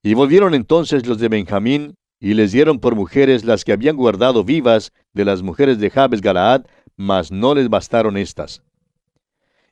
Y 0.08 0.14
volvieron 0.14 0.54
entonces 0.54 1.06
los 1.06 1.20
de 1.20 1.28
Benjamín, 1.28 1.98
y 2.18 2.34
les 2.34 2.54
dieron 2.54 2.80
por 2.80 2.96
mujeres 2.96 3.44
las 3.44 3.66
que 3.66 3.74
habían 3.74 3.98
guardado 3.98 4.46
vivas 4.46 4.94
de 5.12 5.26
las 5.26 5.42
mujeres 5.42 5.80
de 5.80 5.90
Jabes 5.90 6.22
Galaad, 6.22 6.64
mas 6.96 7.30
no 7.30 7.54
les 7.54 7.68
bastaron 7.68 8.16
estas. 8.16 8.64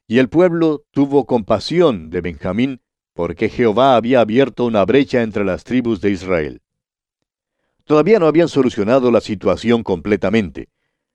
Y 0.08 0.18
el 0.18 0.28
pueblo 0.28 0.84
tuvo 0.92 1.26
compasión 1.26 2.10
de 2.10 2.20
Benjamín, 2.20 2.82
porque 3.14 3.48
Jehová 3.48 3.96
había 3.96 4.20
abierto 4.20 4.66
una 4.66 4.84
brecha 4.84 5.22
entre 5.22 5.46
las 5.46 5.64
tribus 5.64 6.02
de 6.02 6.12
Israel. 6.12 6.62
Todavía 7.86 8.20
no 8.20 8.28
habían 8.28 8.50
solucionado 8.50 9.12
la 9.12 9.22
situación 9.22 9.84
completamente. 9.84 10.68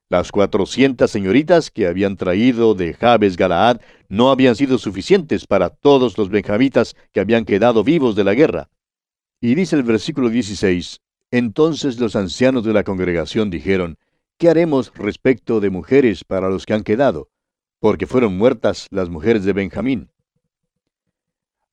Las 0.08 0.32
cuatrocientas 0.32 1.10
señoritas 1.10 1.70
que 1.70 1.86
habían 1.86 2.16
traído 2.16 2.74
de 2.74 2.94
Jabes 2.94 3.36
Galaad 3.36 3.82
no 4.08 4.30
habían 4.30 4.56
sido 4.56 4.78
suficientes 4.78 5.46
para 5.46 5.68
todos 5.68 6.16
los 6.16 6.30
benjamitas 6.30 6.96
que 7.12 7.20
habían 7.20 7.44
quedado 7.44 7.84
vivos 7.84 8.16
de 8.16 8.24
la 8.24 8.32
guerra. 8.32 8.70
Y 9.42 9.54
dice 9.54 9.74
el 9.74 9.84
versículo 9.84 10.28
16, 10.28 11.00
Entonces 11.30 11.98
los 11.98 12.14
ancianos 12.14 12.62
de 12.64 12.74
la 12.74 12.84
congregación 12.84 13.48
dijeron, 13.48 13.96
¿qué 14.36 14.50
haremos 14.50 14.92
respecto 14.94 15.60
de 15.60 15.70
mujeres 15.70 16.24
para 16.24 16.50
los 16.50 16.66
que 16.66 16.74
han 16.74 16.82
quedado? 16.82 17.30
Porque 17.78 18.06
fueron 18.06 18.36
muertas 18.36 18.86
las 18.90 19.08
mujeres 19.08 19.44
de 19.44 19.54
Benjamín. 19.54 20.10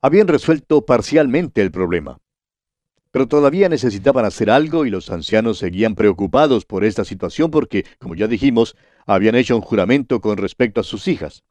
Habían 0.02 0.30
resuelto 0.30 0.86
parcialmente 0.86 1.62
el 1.62 1.72
problema. 1.72 2.20
Pero 3.12 3.28
todavía 3.28 3.68
necesitaban 3.68 4.24
hacer 4.24 4.50
algo 4.50 4.86
y 4.86 4.90
los 4.90 5.10
ancianos 5.10 5.58
seguían 5.58 5.96
preocupados 5.96 6.66
por 6.66 6.86
esta 6.86 7.04
situación 7.04 7.52
porque, 7.52 7.86
como 8.00 8.16
ya 8.16 8.28
dijimos, 8.28 8.78
habían 9.06 9.36
hecho 9.36 9.58
un 9.58 9.62
juramento 9.62 10.22
con 10.22 10.38
respecto 10.38 10.80
a 10.80 10.86
sus 10.86 11.10
hijas. 11.10 11.44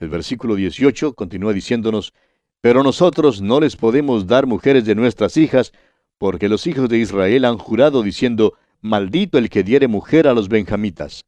El 0.00 0.08
versículo 0.08 0.56
18 0.56 1.14
continúa 1.14 1.52
diciéndonos, 1.52 2.14
Pero 2.60 2.82
nosotros 2.82 3.40
no 3.40 3.60
les 3.60 3.76
podemos 3.76 4.26
dar 4.26 4.46
mujeres 4.46 4.84
de 4.84 4.94
nuestras 4.94 5.36
hijas, 5.36 5.72
porque 6.18 6.48
los 6.48 6.66
hijos 6.66 6.88
de 6.88 6.98
Israel 6.98 7.44
han 7.44 7.56
jurado 7.56 8.02
diciendo, 8.02 8.54
Maldito 8.82 9.38
el 9.38 9.50
que 9.50 9.62
diere 9.62 9.88
mujer 9.88 10.26
a 10.26 10.34
los 10.34 10.48
benjamitas. 10.48 11.24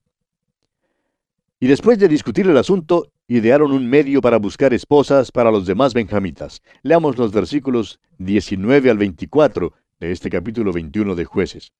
Y 1.61 1.69
después 1.69 1.99
de 1.99 2.09
discutir 2.09 2.47
el 2.47 2.57
asunto, 2.57 3.12
idearon 3.29 3.73
un 3.73 3.89
medio 3.89 4.21
para 4.21 4.39
buscar 4.39 4.75
esposas 4.75 5.31
para 5.31 5.51
los 5.51 5.65
demás 5.65 5.95
benjamitas. 5.95 6.61
Leamos 6.83 7.17
los 7.17 7.33
versículos 7.33 8.01
19 8.19 8.91
al 8.91 8.99
24 8.99 9.73
de 10.01 10.12
este 10.12 10.29
capítulo 10.29 10.73
21 10.73 11.15
de 11.15 11.25
jueces. 11.25 11.73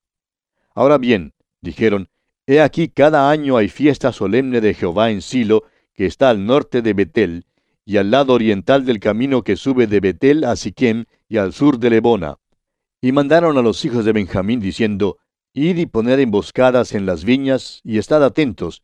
Ahora 0.75 0.99
bien, 0.99 1.35
dijeron, 1.61 2.09
He 2.47 2.61
aquí 2.61 2.89
cada 2.89 3.31
año 3.31 3.57
hay 3.57 3.69
fiesta 3.69 4.13
solemne 4.13 4.61
de 4.61 4.75
Jehová 4.75 5.11
en 5.11 5.21
Silo, 5.21 5.65
que 5.95 6.07
está 6.07 6.31
al 6.31 6.47
norte 6.47 6.81
de 6.81 6.95
Betel, 6.95 7.45
y 7.85 7.97
al 7.97 8.11
lado 8.11 8.35
oriental 8.35 8.85
del 8.85 9.01
camino 9.01 9.43
que 9.43 9.57
sube 9.57 9.87
de 9.87 10.01
Betel 10.01 10.45
a 10.45 10.57
Siquem 10.57 11.05
y 11.29 11.39
al 11.39 11.53
sur 11.53 11.79
de 11.79 11.91
Lebona. 11.91 12.37
Y 13.01 13.12
mandaron 13.12 13.59
a 13.59 13.62
los 13.62 13.85
hijos 13.85 14.05
de 14.05 14.12
Benjamín 14.12 14.61
diciendo, 14.61 15.19
Id 15.55 15.77
y 15.79 15.87
poned 15.87 16.19
emboscadas 16.19 16.95
en 16.95 17.05
las 17.05 17.25
viñas, 17.25 17.81
y 17.85 17.99
estad 17.99 18.25
atentos, 18.25 18.83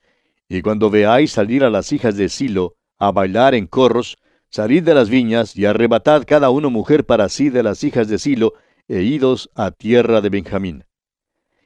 y 0.49 0.63
cuando 0.63 0.91
veáis 0.91 1.33
salir 1.33 1.65
a 1.65 1.71
las 1.71 1.93
hijas 1.93 2.17
de 2.17 2.29
Silo 2.29 2.77
a 2.99 3.13
bailar 3.13 3.55
en 3.55 3.67
corros, 3.67 4.19
salid 4.51 4.83
de 4.83 4.95
las 4.95 5.09
viñas 5.09 5.57
y 5.57 5.67
arrebatad 5.67 6.25
cada 6.27 6.51
uno 6.51 6.71
mujer 6.71 7.07
para 7.07 7.29
sí 7.29 7.51
de 7.51 7.63
las 7.63 7.85
hijas 7.85 8.09
de 8.09 8.19
Silo, 8.19 8.55
e 8.89 9.03
idos 9.03 9.51
a 9.55 9.71
tierra 9.71 10.21
de 10.21 10.31
Benjamín. 10.31 10.85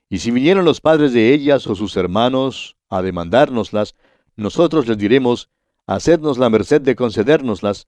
Y 0.09 0.19
si 0.19 0.31
vinieron 0.31 0.65
los 0.65 0.81
padres 0.81 1.12
de 1.12 1.33
ellas 1.33 1.67
o 1.69 1.75
sus 1.75 1.97
hermanos 1.97 2.77
a 2.91 3.01
demandárnoslas, 3.01 3.95
nosotros 4.37 4.87
les 4.89 4.99
diremos, 4.99 5.49
hacednos 5.95 6.39
la 6.39 6.51
merced 6.51 6.81
de 6.81 6.97
concedérnoslas, 6.97 7.87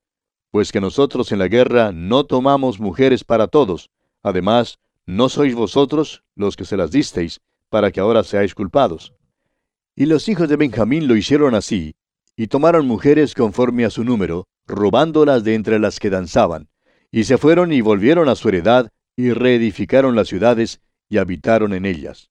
pues 0.51 0.73
que 0.73 0.81
nosotros 0.81 1.33
en 1.33 1.39
la 1.39 1.49
guerra 1.49 1.93
no 1.93 2.25
tomamos 2.25 2.79
mujeres 2.79 3.25
para 3.25 3.49
todos. 3.49 3.91
Además, 4.23 4.79
no 5.07 5.29
sois 5.29 5.55
vosotros 5.55 6.23
los 6.35 6.57
que 6.57 6.65
se 6.65 6.77
las 6.77 6.91
disteis, 6.91 7.41
para 7.69 7.91
que 7.91 8.01
ahora 8.01 8.23
seáis 8.23 8.55
culpados. 8.55 9.13
Y 9.97 10.07
los 10.07 10.29
hijos 10.29 10.49
de 10.49 10.57
Benjamín 10.57 11.09
lo 11.09 11.17
hicieron 11.17 11.55
así, 11.55 11.97
y 12.37 12.47
tomaron 12.47 12.87
mujeres 12.87 13.35
conforme 13.35 13.85
a 13.85 13.91
su 13.91 14.05
número, 14.05 14.47
robándolas 14.67 15.45
de 15.45 15.55
entre 15.55 15.79
las 15.79 15.99
que 15.99 16.11
danzaban, 16.11 16.69
y 17.11 17.25
se 17.25 17.39
fueron 17.39 17.73
y 17.73 17.81
volvieron 17.81 18.29
a 18.29 18.35
su 18.35 18.49
heredad, 18.49 18.91
y 19.17 19.33
reedificaron 19.33 20.17
las 20.17 20.29
ciudades, 20.29 20.81
y 21.09 21.19
habitaron 21.19 21.73
en 21.75 21.87
ellas. 21.87 22.31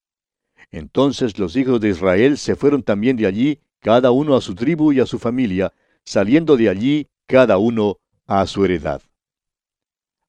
Entonces 0.71 1.37
los 1.39 1.55
hijos 1.55 1.79
de 1.79 1.89
Israel 1.89 2.37
se 2.37 2.55
fueron 2.55 2.83
también 2.83 3.15
de 3.15 3.27
allí, 3.27 3.59
cada 3.83 4.11
uno 4.11 4.35
a 4.35 4.41
su 4.41 4.55
tribu 4.55 4.91
y 4.91 4.99
a 4.99 5.05
su 5.05 5.19
familia, 5.19 5.73
saliendo 6.03 6.57
de 6.57 6.69
allí 6.69 7.07
cada 7.27 7.57
uno 7.57 7.99
a 8.25 8.45
su 8.47 8.65
heredad. 8.65 9.01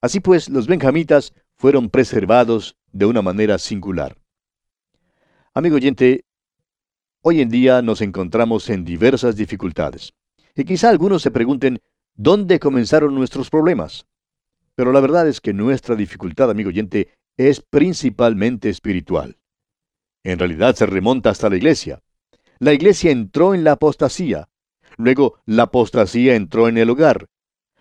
Así 0.01 0.19
pues, 0.19 0.49
los 0.49 0.67
benjamitas 0.67 1.33
fueron 1.55 1.89
preservados 1.89 2.75
de 2.91 3.05
una 3.05 3.21
manera 3.21 3.57
singular. 3.57 4.15
Amigo 5.53 5.77
oyente, 5.77 6.25
Hoy 7.27 7.41
en 7.41 7.49
día 7.49 7.81
nos 7.81 8.01
encontramos 8.01 8.69
en 8.69 8.85
diversas 8.85 9.35
dificultades. 9.35 10.13
Y 10.55 10.63
quizá 10.63 10.91
algunos 10.91 11.23
se 11.23 11.31
pregunten, 11.31 11.81
¿dónde 12.13 12.59
comenzaron 12.59 13.15
nuestros 13.15 13.49
problemas? 13.49 14.05
Pero 14.75 14.91
la 14.91 14.99
verdad 14.99 15.27
es 15.27 15.41
que 15.41 15.51
nuestra 15.51 15.95
dificultad, 15.95 16.51
amigo 16.51 16.69
oyente, 16.69 17.09
es 17.35 17.61
principalmente 17.61 18.69
espiritual. 18.69 19.39
En 20.23 20.37
realidad 20.37 20.75
se 20.75 20.85
remonta 20.85 21.31
hasta 21.31 21.49
la 21.49 21.57
iglesia. 21.57 21.99
La 22.59 22.73
iglesia 22.73 23.11
entró 23.11 23.53
en 23.53 23.63
la 23.63 23.73
apostasía. 23.73 24.47
Luego 24.97 25.39
la 25.45 25.63
apostasía 25.63 26.35
entró 26.35 26.67
en 26.67 26.77
el 26.77 26.89
hogar. 26.89 27.27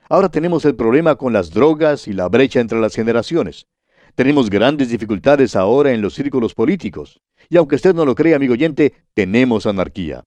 Ahora 0.08 0.28
tenemos 0.28 0.64
el 0.64 0.74
problema 0.74 1.16
con 1.16 1.32
las 1.32 1.50
drogas 1.50 2.08
y 2.08 2.12
la 2.12 2.28
brecha 2.28 2.60
entre 2.60 2.80
las 2.80 2.94
generaciones. 2.94 3.66
Tenemos 4.14 4.50
grandes 4.50 4.90
dificultades 4.90 5.56
ahora 5.56 5.92
en 5.92 6.00
los 6.02 6.14
círculos 6.14 6.54
políticos. 6.54 7.20
Y 7.48 7.56
aunque 7.56 7.76
usted 7.76 7.94
no 7.94 8.04
lo 8.04 8.14
crea, 8.14 8.36
amigo 8.36 8.52
oyente, 8.54 8.94
tenemos 9.14 9.66
anarquía. 9.66 10.24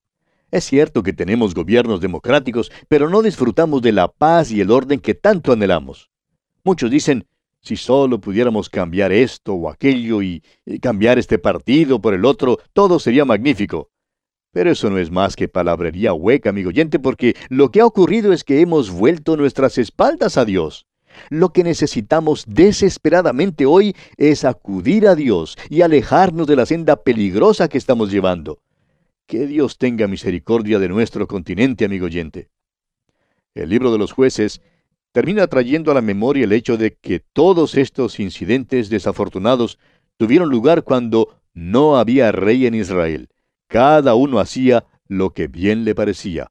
Es 0.50 0.64
cierto 0.64 1.04
que 1.04 1.14
tenemos 1.14 1.54
gobiernos 1.54 2.00
democráticos, 2.00 2.72
pero 2.88 3.10
no 3.10 3.22
disfrutamos 3.22 3.82
de 3.82 3.92
la 3.92 4.08
paz 4.08 4.52
y 4.52 4.62
el 4.62 4.72
orden 4.72 5.00
que 5.00 5.14
tanto 5.14 5.52
anhelamos. 5.52 6.10
Muchos 6.64 6.90
dicen, 6.90 7.28
si 7.62 7.76
solo 7.76 8.20
pudiéramos 8.20 8.70
cambiar 8.70 9.12
esto 9.12 9.54
o 9.54 9.70
aquello 9.70 10.22
y, 10.22 10.42
cambiar 10.82 11.20
este 11.20 11.38
partido 11.38 12.00
por 12.00 12.14
el 12.14 12.24
otro, 12.24 12.60
todo 12.72 13.00
sería 13.00 13.26
magnífico. 13.26 13.90
Pero 14.58 14.72
eso 14.72 14.90
no 14.90 14.98
es 14.98 15.12
más 15.12 15.36
que 15.36 15.48
palabrería 15.48 16.14
hueca, 16.14 16.50
amigo 16.50 16.70
oyente, 16.70 16.98
porque 16.98 17.36
lo 17.48 17.70
que 17.70 17.80
ha 17.80 17.86
ocurrido 17.86 18.34
es 18.34 18.44
que 18.44 18.60
hemos 18.60 18.90
vuelto 18.90 19.38
nuestras 19.38 19.78
espaldas 19.78 20.36
a 20.36 20.46
Dios. 20.46 20.88
Lo 21.30 21.54
que 21.54 21.64
necesitamos 21.64 22.44
desesperadamente 22.48 23.68
hoy 23.68 23.96
es 24.18 24.46
acudir 24.46 25.08
a 25.08 25.14
Dios 25.14 25.60
y 25.70 25.84
alejarnos 25.84 26.48
de 26.48 26.56
la 26.56 26.66
senda 26.66 27.04
peligrosa 27.04 27.68
que 27.68 27.78
estamos 27.78 28.12
llevando. 28.12 28.58
Que 29.28 29.46
Dios 29.46 29.78
tenga 29.78 30.08
misericordia 30.08 30.80
de 30.80 30.90
nuestro 30.90 31.28
continente, 31.28 31.86
amigo 31.86 32.08
oyente. 32.08 32.50
El 33.54 33.70
libro 33.70 33.92
de 33.92 34.00
los 34.00 34.12
jueces 34.12 34.62
termina 35.12 35.46
trayendo 35.46 35.92
a 35.92 35.94
la 35.94 36.02
memoria 36.02 36.46
el 36.46 36.52
hecho 36.52 36.78
de 36.78 36.96
que 36.96 37.20
todos 37.20 37.76
estos 37.76 38.20
incidentes 38.20 38.90
desafortunados 38.90 39.78
tuvieron 40.18 40.50
lugar 40.50 40.82
cuando 40.82 41.40
no 41.54 42.00
había 42.00 42.32
rey 42.32 42.66
en 42.66 42.74
Israel. 42.74 43.30
Cada 43.68 44.16
uno 44.16 44.40
hacía 44.40 44.86
lo 45.08 45.32
que 45.32 45.48
bien 45.48 45.84
le 45.84 45.94
parecía. 45.94 46.48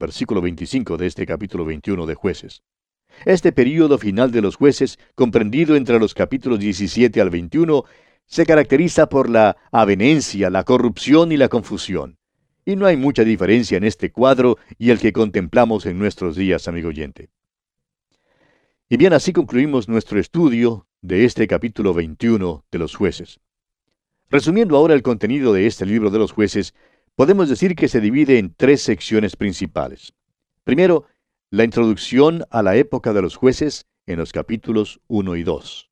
Versículo 0.00 0.40
25 0.40 0.96
de 0.96 1.06
este 1.06 1.24
capítulo 1.24 1.64
21 1.64 2.06
de 2.06 2.14
jueces. 2.14 2.62
Este 3.24 3.52
período 3.52 3.98
final 3.98 4.32
de 4.32 4.42
los 4.42 4.56
jueces, 4.56 4.98
comprendido 5.14 5.76
entre 5.76 5.98
los 6.00 6.12
capítulos 6.12 6.58
17 6.58 7.20
al 7.20 7.30
21, 7.30 7.84
se 8.26 8.44
caracteriza 8.44 9.08
por 9.08 9.30
la 9.30 9.56
avenencia, 9.70 10.50
la 10.50 10.64
corrupción 10.64 11.30
y 11.30 11.36
la 11.36 11.48
confusión. 11.48 12.18
Y 12.64 12.74
no 12.74 12.86
hay 12.86 12.96
mucha 12.96 13.22
diferencia 13.22 13.76
en 13.76 13.84
este 13.84 14.10
cuadro 14.10 14.58
y 14.76 14.90
el 14.90 14.98
que 14.98 15.12
contemplamos 15.12 15.86
en 15.86 16.00
nuestros 16.00 16.34
días, 16.34 16.66
amigo 16.66 16.88
oyente. 16.88 17.30
Y 18.88 18.96
bien, 18.96 19.12
así 19.12 19.32
concluimos 19.32 19.88
nuestro 19.88 20.18
estudio 20.18 20.88
de 21.00 21.24
este 21.24 21.46
capítulo 21.46 21.94
21 21.94 22.64
de 22.72 22.78
los 22.78 22.96
jueces. 22.96 23.38
Resumiendo 24.28 24.76
ahora 24.76 24.94
el 24.94 25.02
contenido 25.02 25.52
de 25.52 25.66
este 25.66 25.86
libro 25.86 26.10
de 26.10 26.18
los 26.18 26.32
jueces, 26.32 26.74
podemos 27.14 27.48
decir 27.48 27.76
que 27.76 27.86
se 27.86 28.00
divide 28.00 28.38
en 28.38 28.52
tres 28.54 28.82
secciones 28.82 29.36
principales. 29.36 30.14
Primero, 30.64 31.04
la 31.50 31.62
introducción 31.62 32.44
a 32.50 32.62
la 32.62 32.74
época 32.74 33.12
de 33.12 33.22
los 33.22 33.36
jueces 33.36 33.86
en 34.04 34.18
los 34.18 34.32
capítulos 34.32 35.00
1 35.06 35.36
y 35.36 35.44
2. 35.44 35.90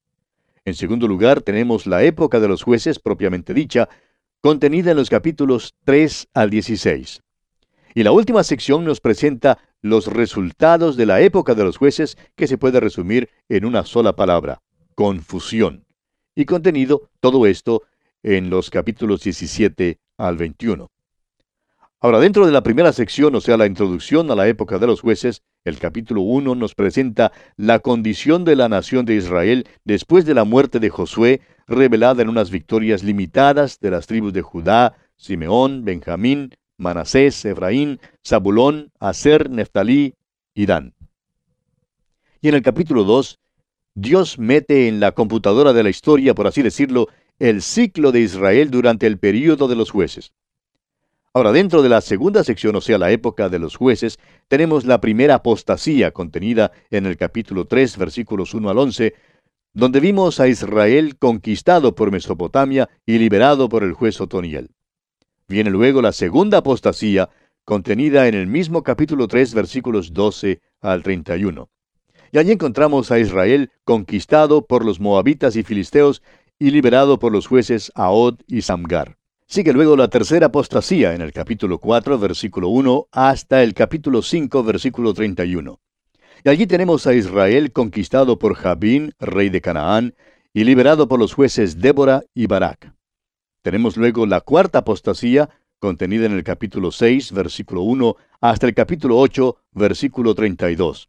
En 0.64 0.74
segundo 0.74 1.06
lugar, 1.06 1.42
tenemos 1.42 1.86
la 1.86 2.02
época 2.02 2.40
de 2.40 2.48
los 2.48 2.64
jueces 2.64 2.98
propiamente 2.98 3.54
dicha, 3.54 3.88
contenida 4.40 4.90
en 4.90 4.96
los 4.96 5.10
capítulos 5.10 5.76
3 5.84 6.28
al 6.34 6.50
16. 6.50 7.22
Y 7.94 8.02
la 8.02 8.10
última 8.10 8.42
sección 8.42 8.84
nos 8.84 9.00
presenta 9.00 9.58
los 9.80 10.08
resultados 10.08 10.96
de 10.96 11.06
la 11.06 11.20
época 11.20 11.54
de 11.54 11.62
los 11.62 11.76
jueces 11.76 12.18
que 12.34 12.48
se 12.48 12.58
puede 12.58 12.80
resumir 12.80 13.30
en 13.48 13.64
una 13.64 13.84
sola 13.84 14.16
palabra, 14.16 14.60
confusión. 14.96 15.84
Y 16.34 16.46
contenido 16.46 17.10
todo 17.20 17.46
esto 17.46 17.84
en 18.24 18.50
los 18.50 18.70
capítulos 18.70 19.22
17 19.22 19.98
al 20.18 20.36
21. 20.36 20.90
Ahora, 22.00 22.18
dentro 22.18 22.44
de 22.44 22.52
la 22.52 22.62
primera 22.62 22.92
sección, 22.92 23.34
o 23.34 23.40
sea, 23.40 23.56
la 23.56 23.66
introducción 23.66 24.30
a 24.30 24.34
la 24.34 24.48
época 24.48 24.78
de 24.78 24.86
los 24.86 25.00
jueces, 25.00 25.42
el 25.64 25.78
capítulo 25.78 26.22
1 26.22 26.54
nos 26.54 26.74
presenta 26.74 27.32
la 27.56 27.78
condición 27.78 28.44
de 28.44 28.56
la 28.56 28.68
nación 28.68 29.06
de 29.06 29.14
Israel 29.14 29.66
después 29.84 30.26
de 30.26 30.34
la 30.34 30.44
muerte 30.44 30.80
de 30.80 30.90
Josué, 30.90 31.40
revelada 31.66 32.22
en 32.22 32.28
unas 32.28 32.50
victorias 32.50 33.02
limitadas 33.02 33.80
de 33.80 33.90
las 33.90 34.06
tribus 34.06 34.32
de 34.32 34.42
Judá, 34.42 34.96
Simeón, 35.16 35.84
Benjamín, 35.84 36.50
Manasés, 36.76 37.42
Efraín, 37.44 38.00
Zabulón, 38.26 38.90
Aser, 39.00 39.48
Neftalí 39.48 40.14
y 40.54 40.66
Dan. 40.66 40.92
Y 42.42 42.48
en 42.48 42.54
el 42.54 42.62
capítulo 42.62 43.04
2, 43.04 43.38
Dios 43.94 44.38
mete 44.38 44.88
en 44.88 45.00
la 45.00 45.12
computadora 45.12 45.72
de 45.72 45.82
la 45.82 45.88
historia, 45.88 46.34
por 46.34 46.46
así 46.46 46.60
decirlo, 46.60 47.08
el 47.38 47.62
ciclo 47.62 48.12
de 48.12 48.20
Israel 48.20 48.70
durante 48.70 49.06
el 49.06 49.18
período 49.18 49.68
de 49.68 49.76
los 49.76 49.90
jueces. 49.90 50.32
Ahora, 51.32 51.50
dentro 51.50 51.82
de 51.82 51.88
la 51.88 52.00
segunda 52.00 52.44
sección, 52.44 52.76
o 52.76 52.80
sea, 52.80 52.96
la 52.96 53.10
época 53.10 53.48
de 53.48 53.58
los 53.58 53.74
jueces, 53.74 54.20
tenemos 54.46 54.84
la 54.84 55.00
primera 55.00 55.34
apostasía 55.34 56.12
contenida 56.12 56.70
en 56.90 57.06
el 57.06 57.16
capítulo 57.16 57.64
3, 57.64 57.98
versículos 57.98 58.54
1 58.54 58.70
al 58.70 58.78
11, 58.78 59.14
donde 59.72 59.98
vimos 59.98 60.38
a 60.38 60.46
Israel 60.46 61.16
conquistado 61.18 61.96
por 61.96 62.12
Mesopotamia 62.12 62.88
y 63.04 63.18
liberado 63.18 63.68
por 63.68 63.82
el 63.82 63.94
juez 63.94 64.20
Otoniel. 64.20 64.70
Viene 65.48 65.70
luego 65.70 66.00
la 66.00 66.12
segunda 66.12 66.58
apostasía, 66.58 67.28
contenida 67.64 68.28
en 68.28 68.34
el 68.34 68.46
mismo 68.46 68.84
capítulo 68.84 69.26
3, 69.26 69.54
versículos 69.54 70.12
12 70.12 70.60
al 70.80 71.02
31. 71.02 71.68
Y 72.30 72.38
allí 72.38 72.52
encontramos 72.52 73.10
a 73.10 73.18
Israel 73.18 73.72
conquistado 73.84 74.66
por 74.66 74.84
los 74.84 75.00
moabitas 75.00 75.56
y 75.56 75.64
filisteos 75.64 76.22
y 76.58 76.70
liberado 76.70 77.18
por 77.18 77.32
los 77.32 77.46
jueces 77.46 77.90
Ahod 77.94 78.36
y 78.46 78.62
Samgar. 78.62 79.16
Sigue 79.46 79.72
luego 79.72 79.96
la 79.96 80.08
tercera 80.08 80.46
apostasía 80.46 81.14
en 81.14 81.20
el 81.20 81.32
capítulo 81.32 81.78
4, 81.78 82.18
versículo 82.18 82.68
1, 82.68 83.08
hasta 83.12 83.62
el 83.62 83.74
capítulo 83.74 84.22
5, 84.22 84.62
versículo 84.62 85.12
31. 85.12 85.80
Y 86.44 86.48
allí 86.48 86.66
tenemos 86.66 87.06
a 87.06 87.14
Israel 87.14 87.72
conquistado 87.72 88.38
por 88.38 88.54
Jabín, 88.54 89.12
rey 89.18 89.50
de 89.50 89.60
Canaán, 89.60 90.14
y 90.52 90.64
liberado 90.64 91.08
por 91.08 91.18
los 91.18 91.34
jueces 91.34 91.80
Débora 91.80 92.24
y 92.34 92.46
Barak. 92.46 92.92
Tenemos 93.62 93.96
luego 93.96 94.26
la 94.26 94.40
cuarta 94.40 94.80
apostasía, 94.80 95.50
contenida 95.78 96.26
en 96.26 96.32
el 96.32 96.44
capítulo 96.44 96.90
6, 96.90 97.32
versículo 97.32 97.82
1, 97.82 98.16
hasta 98.40 98.66
el 98.66 98.74
capítulo 98.74 99.18
8, 99.18 99.56
versículo 99.72 100.34
32. 100.34 101.08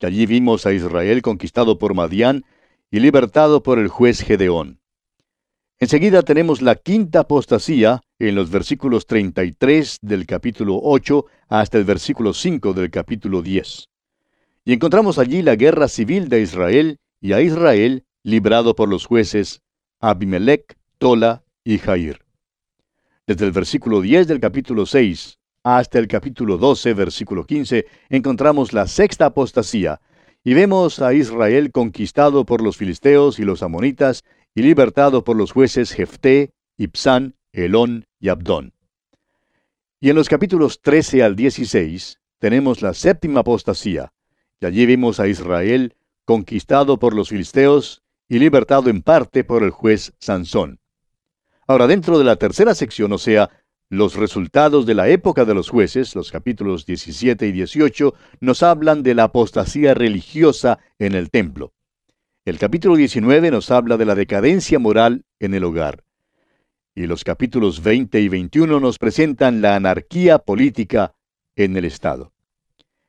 Y 0.00 0.06
allí 0.06 0.26
vimos 0.26 0.66
a 0.66 0.72
Israel 0.72 1.22
conquistado 1.22 1.78
por 1.78 1.94
Madián 1.94 2.44
y 2.90 3.00
libertado 3.00 3.62
por 3.62 3.78
el 3.78 3.88
juez 3.88 4.22
Gedeón. 4.22 4.80
Enseguida 5.78 6.22
tenemos 6.22 6.62
la 6.62 6.76
quinta 6.76 7.20
apostasía 7.20 8.00
en 8.18 8.34
los 8.34 8.50
versículos 8.50 9.06
33 9.06 9.98
del 10.00 10.24
capítulo 10.24 10.80
8 10.82 11.26
hasta 11.48 11.76
el 11.76 11.84
versículo 11.84 12.32
5 12.32 12.72
del 12.72 12.90
capítulo 12.90 13.42
10. 13.42 13.88
Y 14.64 14.72
encontramos 14.72 15.18
allí 15.18 15.42
la 15.42 15.54
guerra 15.54 15.88
civil 15.88 16.28
de 16.28 16.40
Israel 16.40 16.98
y 17.20 17.34
a 17.34 17.40
Israel 17.42 18.04
librado 18.22 18.74
por 18.74 18.88
los 18.88 19.04
jueces 19.04 19.60
Abimelech, 20.00 20.78
Tola 20.98 21.44
y 21.62 21.78
Jair. 21.78 22.24
Desde 23.26 23.44
el 23.44 23.52
versículo 23.52 24.00
10 24.00 24.28
del 24.28 24.40
capítulo 24.40 24.86
6 24.86 25.38
hasta 25.62 25.98
el 25.98 26.06
capítulo 26.08 26.58
12, 26.58 26.94
versículo 26.94 27.44
15, 27.44 27.86
encontramos 28.08 28.72
la 28.72 28.86
sexta 28.86 29.26
apostasía, 29.26 30.00
y 30.46 30.54
vemos 30.54 31.00
a 31.00 31.12
Israel 31.12 31.72
conquistado 31.72 32.46
por 32.46 32.62
los 32.62 32.76
filisteos 32.76 33.40
y 33.40 33.42
los 33.42 33.64
amonitas 33.64 34.22
y 34.54 34.62
libertado 34.62 35.24
por 35.24 35.36
los 35.36 35.50
jueces 35.50 35.90
Jefté, 35.90 36.52
Ipsán, 36.76 37.34
Elón 37.50 38.06
y 38.20 38.28
Abdón. 38.28 38.72
Y 39.98 40.08
en 40.10 40.14
los 40.14 40.28
capítulos 40.28 40.80
13 40.82 41.24
al 41.24 41.34
16 41.34 42.20
tenemos 42.38 42.80
la 42.80 42.94
séptima 42.94 43.40
apostasía, 43.40 44.12
y 44.60 44.66
allí 44.66 44.86
vimos 44.86 45.18
a 45.18 45.26
Israel 45.26 45.96
conquistado 46.24 47.00
por 47.00 47.12
los 47.12 47.30
filisteos 47.30 48.04
y 48.28 48.38
libertado 48.38 48.88
en 48.88 49.02
parte 49.02 49.42
por 49.42 49.64
el 49.64 49.70
juez 49.70 50.12
Sansón. 50.20 50.78
Ahora, 51.66 51.88
dentro 51.88 52.18
de 52.18 52.24
la 52.24 52.36
tercera 52.36 52.76
sección, 52.76 53.12
o 53.12 53.18
sea, 53.18 53.50
los 53.88 54.16
resultados 54.16 54.84
de 54.86 54.94
la 54.94 55.08
época 55.08 55.44
de 55.44 55.54
los 55.54 55.68
jueces, 55.70 56.14
los 56.14 56.32
capítulos 56.32 56.86
17 56.86 57.46
y 57.46 57.52
18, 57.52 58.14
nos 58.40 58.62
hablan 58.62 59.02
de 59.02 59.14
la 59.14 59.24
apostasía 59.24 59.94
religiosa 59.94 60.78
en 60.98 61.14
el 61.14 61.30
templo. 61.30 61.72
El 62.44 62.58
capítulo 62.58 62.96
19 62.96 63.50
nos 63.50 63.70
habla 63.70 63.96
de 63.96 64.04
la 64.04 64.14
decadencia 64.14 64.78
moral 64.78 65.24
en 65.40 65.54
el 65.54 65.64
hogar. 65.64 66.04
Y 66.94 67.06
los 67.06 67.24
capítulos 67.24 67.82
20 67.82 68.20
y 68.20 68.28
21 68.28 68.80
nos 68.80 68.98
presentan 68.98 69.60
la 69.60 69.76
anarquía 69.76 70.38
política 70.38 71.14
en 71.54 71.76
el 71.76 71.84
Estado. 71.84 72.32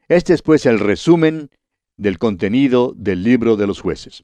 Este 0.07 0.33
es 0.33 0.41
pues 0.41 0.65
el 0.65 0.79
resumen 0.79 1.49
del 1.97 2.17
contenido 2.17 2.93
del 2.95 3.23
libro 3.23 3.57
de 3.57 3.67
los 3.67 3.81
jueces. 3.81 4.23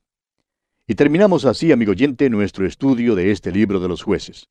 Y 0.88 0.96
terminamos 0.96 1.46
así, 1.46 1.72
amigo 1.72 1.92
oyente, 1.92 2.30
nuestro 2.30 2.66
estudio 2.68 3.16
de 3.16 3.32
este 3.32 3.52
libro 3.52 3.80
de 3.80 3.88
los 3.88 4.04
jueces. 4.04 4.50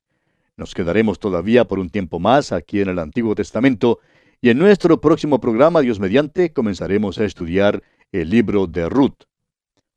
Nos 0.57 0.73
quedaremos 0.73 1.19
todavía 1.19 1.65
por 1.65 1.79
un 1.79 1.89
tiempo 1.89 2.19
más 2.19 2.51
aquí 2.51 2.81
en 2.81 2.89
el 2.89 2.99
Antiguo 2.99 3.35
Testamento 3.35 3.99
y 4.41 4.49
en 4.49 4.57
nuestro 4.57 4.99
próximo 5.01 5.39
programa, 5.39 5.81
Dios 5.81 5.99
mediante, 5.99 6.53
comenzaremos 6.53 7.17
a 7.17 7.25
estudiar 7.25 7.81
el 8.11 8.29
libro 8.29 8.67
de 8.67 8.89
Ruth 8.89 9.23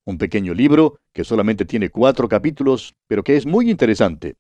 un 0.07 0.19
pequeño 0.19 0.55
libro 0.55 1.01
que 1.13 1.25
solamente 1.25 1.65
tiene 1.65 1.91
cuatro 1.91 2.29
capítulos, 2.29 2.95
pero 3.07 3.23
que 3.23 3.37
es 3.37 3.45
muy 3.45 3.71
interesante. 3.71 4.37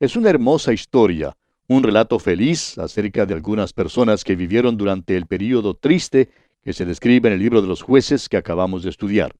Es 0.00 0.16
una 0.16 0.28
hermosa 0.28 0.72
historia, 0.72 1.36
un 1.68 1.82
relato 1.82 2.18
feliz 2.18 2.76
acerca 2.78 3.24
de 3.24 3.34
algunas 3.34 3.72
personas 3.72 4.24
que 4.24 4.34
vivieron 4.34 4.76
durante 4.76 5.16
el 5.16 5.26
período 5.26 5.74
triste 5.74 6.30
que 6.62 6.72
se 6.72 6.84
describe 6.84 7.28
en 7.28 7.34
el 7.34 7.40
libro 7.40 7.62
de 7.62 7.68
los 7.68 7.82
jueces 7.82 8.28
que 8.28 8.36
acabamos 8.36 8.82
de 8.82 8.90
estudiar. 8.90 9.34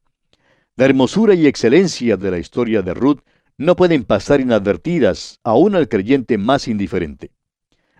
La 0.77 0.85
hermosura 0.85 1.35
y 1.35 1.47
excelencia 1.47 2.17
de 2.17 2.31
la 2.31 2.39
historia 2.39 2.83
de 2.83 2.95
Ruth 2.95 3.21
no 3.59 3.77
pueden 3.77 4.05
pasar 4.05 4.41
inadvertidas 4.41 5.39
aún 5.45 5.75
al 5.75 5.89
creyente 5.89 6.39
más 6.39 6.69
indiferente. 6.69 7.31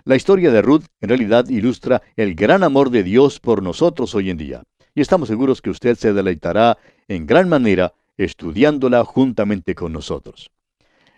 La 0.05 0.17
historia 0.17 0.51
de 0.51 0.63
Ruth 0.63 0.85
en 1.01 1.09
realidad 1.09 1.49
ilustra 1.49 2.03
el 2.17 2.35
gran 2.35 2.63
amor 2.63 2.91
de 2.91 3.03
Dios 3.03 3.41
por 3.41 3.63
nosotros 3.63 4.15
hoy 4.15 4.31
en 4.31 4.37
día 4.37 4.63
y 4.95 5.01
estamos 5.01 5.29
seguros 5.29 5.63
que 5.63 5.71
usted 5.71 5.97
se 5.97 6.13
deleitará 6.13 6.79
en 7.09 7.27
gran 7.27 7.49
manera 7.49 7.95
estudiándola 8.17 9.05
juntamente 9.05 9.75
con 9.75 9.93
nosotros. 9.93 10.51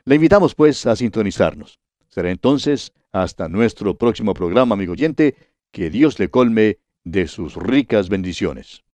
Le 0.05 0.14
invitamos 0.14 0.55
pues 0.55 0.87
a 0.87 0.96
sintonizarnos. 0.96 1.81
Será 2.09 2.31
entonces 2.31 2.92
hasta 3.12 3.49
nuestro 3.49 3.96
próximo 3.99 4.35
programa, 4.35 4.75
amigo 4.75 4.92
oyente, 4.92 5.35
que 5.72 5.90
Dios 5.90 6.18
le 6.18 6.31
colme 6.31 6.79
de 7.05 7.29
sus 7.29 7.57
ricas 7.57 8.09
bendiciones. 8.09 8.86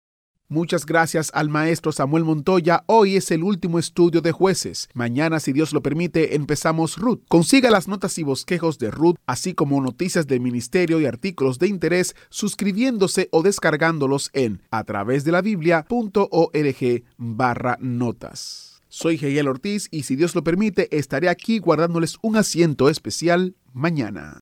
Muchas 0.53 0.85
gracias 0.85 1.31
al 1.33 1.49
maestro 1.49 1.93
Samuel 1.93 2.25
Montoya. 2.25 2.85
Hoy 2.85 3.17
es 3.17 3.31
el 3.31 3.43
último 3.43 3.79
estudio 3.79 4.21
de 4.21 4.33
jueces. 4.33 4.91
Mañana, 4.93 5.41
si 5.41 5.55
Dios 5.55 5.73
lo 5.73 5.83
permite, 5.83 6.37
empezamos 6.37 6.99
Ruth. 6.99 7.23
Consiga 7.27 7.71
las 7.71 7.89
notas 7.89 8.19
y 8.19 8.23
bosquejos 8.23 8.79
de 8.79 8.91
Ruth, 8.91 9.17
así 9.25 9.55
como 9.55 9.81
noticias 9.81 10.27
del 10.27 10.41
ministerio 10.41 11.01
y 11.01 11.07
artículos 11.07 11.59
de 11.59 11.69
interés, 11.69 12.15
suscribiéndose 12.29 13.31
o 13.33 13.43
descargándolos 13.43 14.29
en 14.35 14.61
a 14.71 14.85
través 14.85 15.25
de 15.25 15.33
la 15.33 15.41
biblia.org 15.41 17.03
barra 17.17 17.79
notas. 17.81 18.83
Soy 18.91 19.15
Hegel 19.15 19.49
Ortiz 19.49 19.89
y 19.91 20.03
si 20.03 20.17
Dios 20.17 20.35
lo 20.35 20.45
permite, 20.45 20.95
estaré 20.95 21.31
aquí 21.31 21.61
guardándoles 21.61 22.19
un 22.21 22.37
asiento 22.37 22.91
especial 22.91 23.57
mañana. 23.73 24.42